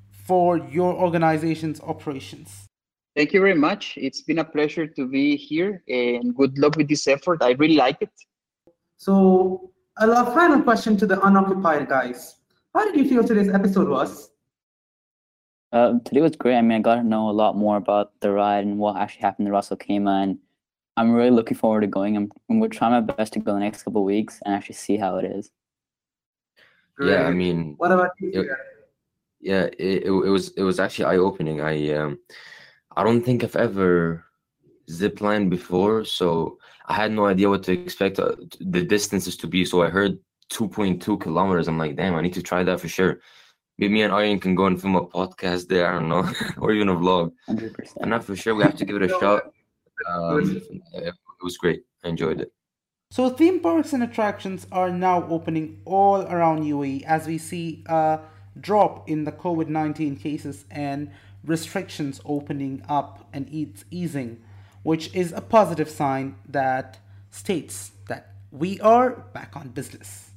for 0.10 0.58
your 0.58 0.94
organization's 0.94 1.80
operations. 1.82 2.66
Thank 3.16 3.32
you 3.32 3.40
very 3.40 3.56
much. 3.56 3.94
It's 3.98 4.22
been 4.22 4.40
a 4.40 4.44
pleasure 4.44 4.88
to 4.88 5.08
be 5.08 5.38
here, 5.38 5.84
and 5.88 6.36
good 6.36 6.58
luck 6.58 6.76
with 6.76 6.90
this 6.90 7.08
effort. 7.08 7.42
I 7.42 7.52
really 7.52 7.76
like 7.76 8.02
it. 8.02 8.12
So 8.98 9.72
a 9.98 10.26
final 10.34 10.62
question 10.62 10.98
to 10.98 11.06
the 11.06 11.20
unoccupied 11.26 11.88
guys. 11.88 12.36
How 12.74 12.86
did 12.86 12.96
you 12.98 13.08
feel 13.08 13.24
today's 13.24 13.50
episode 13.50 13.88
was? 13.88 14.32
Uh, 15.72 16.00
today 16.06 16.22
was 16.22 16.36
great. 16.36 16.56
I 16.56 16.62
mean, 16.62 16.78
I 16.78 16.82
got 16.82 16.96
to 16.96 17.04
know 17.04 17.30
a 17.30 17.32
lot 17.32 17.58
more 17.58 17.78
about 17.78 18.12
the 18.20 18.32
ride 18.32 18.66
and 18.66 18.78
what 18.78 18.98
actually 18.98 19.22
happened 19.22 19.48
to 19.48 19.52
Ras 19.52 19.72
Al 19.72 19.78
Khaimah, 19.78 20.24
and 20.24 20.38
I'm 20.98 21.12
really 21.12 21.32
looking 21.32 21.58
forward 21.58 21.82
to 21.82 21.88
going. 21.88 22.16
I'm, 22.16 22.32
I'm 22.50 22.60
going 22.60 22.72
to 22.72 22.78
try 22.78 22.90
my 22.90 23.02
best 23.02 23.34
to 23.34 23.40
go 23.40 23.54
the 23.54 23.60
next 23.60 23.84
couple 23.84 24.04
weeks 24.04 24.42
and 24.46 24.56
actually 24.56 24.76
see 24.76 24.98
how 24.98 25.18
it 25.18 25.26
is. 25.26 25.52
Great. 26.96 27.12
Yeah, 27.12 27.24
I 27.24 27.32
mean, 27.32 27.76
what 27.78 27.92
about 27.92 28.12
you? 28.20 28.42
It, 28.42 28.48
yeah, 29.42 29.64
it, 29.64 30.04
it, 30.04 30.08
it 30.08 30.10
was 30.10 30.50
it 30.52 30.64
was 30.64 30.80
actually 30.80 31.06
eye 31.06 31.18
opening. 31.18 31.62
I 31.62 31.94
um, 31.94 32.20
I 32.96 33.04
don't 33.04 33.22
think 33.22 33.44
I've 33.44 33.58
ever 33.58 34.24
ziplined 34.90 35.50
before, 35.50 36.06
so 36.06 36.58
I 36.88 36.94
had 36.94 37.12
no 37.12 37.26
idea 37.26 37.50
what 37.50 37.64
to 37.64 37.72
expect 37.72 38.20
uh, 38.20 38.36
the 38.60 38.84
distances 38.84 39.38
to 39.38 39.48
be. 39.48 39.66
So 39.66 39.82
I 39.82 39.90
heard 39.90 40.20
2.2 40.52 41.20
kilometers. 41.20 41.68
I'm 41.68 41.78
like, 41.78 41.96
damn, 41.96 42.16
I 42.16 42.22
need 42.22 42.34
to 42.34 42.44
try 42.44 42.64
that 42.64 42.80
for 42.80 42.88
sure. 42.88 43.20
Maybe 43.78 43.94
me 43.94 44.04
and 44.04 44.14
Arjun 44.14 44.40
can 44.40 44.56
go 44.56 44.68
and 44.68 44.80
film 44.80 44.96
a 44.96 45.06
podcast 45.06 45.68
there. 45.68 45.88
I 45.88 45.94
don't 45.94 46.08
know, 46.08 46.32
or 46.58 46.72
even 46.72 46.90
a 46.90 46.96
vlog. 46.96 47.32
100%. 47.50 47.98
I'm 48.02 48.10
not 48.10 48.24
for 48.24 48.36
sure. 48.36 48.56
We 48.56 48.64
have 48.64 48.78
to 48.78 48.86
give 48.86 48.96
it 48.96 49.04
a 49.04 49.10
shot. 49.10 49.52
Um, 50.10 50.62
it 50.94 51.14
was 51.42 51.58
great. 51.58 51.84
I 52.04 52.10
enjoyed 52.10 52.42
it. 52.42 52.52
So 53.12 53.30
theme 53.30 53.60
parks 53.60 53.94
and 53.94 54.04
attractions 54.04 54.68
are 54.72 54.90
now 54.90 55.28
opening 55.30 55.82
all 55.86 56.22
around 56.24 56.64
UAE 56.64 57.04
as 57.04 57.28
we 57.28 57.38
see 57.38 57.84
a 57.88 58.20
drop 58.60 59.10
in 59.10 59.24
the 59.24 59.32
COVID-19 59.32 60.20
cases 60.20 60.66
and 60.72 61.12
restrictions 61.44 62.20
opening 62.26 62.84
up 62.90 63.28
and 63.32 63.48
easing 63.50 64.42
which 64.86 65.10
is 65.16 65.32
a 65.32 65.42
positive 65.42 65.90
sign 65.90 66.36
that 66.48 67.00
states 67.32 67.90
that 68.08 68.36
we 68.52 68.80
are 68.82 69.10
back 69.34 69.56
on 69.56 69.70
business. 69.70 70.30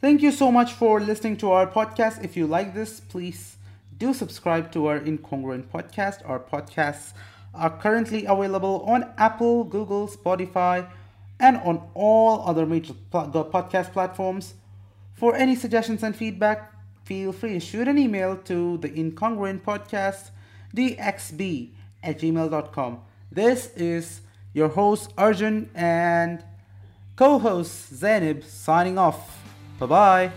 Thank 0.00 0.22
you 0.22 0.32
so 0.32 0.50
much 0.50 0.72
for 0.72 0.98
listening 0.98 1.36
to 1.36 1.52
our 1.52 1.68
podcast. 1.68 2.24
If 2.24 2.36
you 2.36 2.48
like 2.48 2.74
this, 2.74 2.98
please 2.98 3.58
do 3.96 4.12
subscribe 4.12 4.72
to 4.72 4.86
our 4.86 4.98
Incongruent 4.98 5.68
podcast. 5.68 6.28
Our 6.28 6.40
podcasts 6.40 7.12
are 7.54 7.70
currently 7.70 8.24
available 8.24 8.82
on 8.88 9.08
Apple, 9.16 9.62
Google, 9.62 10.08
Spotify, 10.08 10.90
and 11.38 11.58
on 11.58 11.88
all 11.94 12.42
other 12.48 12.66
major 12.66 12.94
podcast 13.12 13.92
platforms. 13.92 14.54
For 15.14 15.36
any 15.36 15.54
suggestions 15.54 16.02
and 16.02 16.16
feedback, 16.16 16.74
feel 17.04 17.30
free 17.30 17.52
to 17.52 17.60
shoot 17.60 17.86
an 17.86 17.98
email 17.98 18.36
to 18.50 18.78
the 18.78 18.88
Incongruent 18.88 19.62
Podcast, 19.62 20.30
dxb 20.74 21.70
at 22.02 22.18
gmail.com. 22.18 23.02
This 23.32 23.72
is 23.76 24.20
your 24.52 24.68
host 24.68 25.12
Arjun 25.16 25.70
and 25.74 26.42
co 27.16 27.38
host 27.38 27.94
Zainab 27.94 28.42
signing 28.44 28.98
off. 28.98 29.38
Bye 29.78 29.86
bye. 29.86 30.32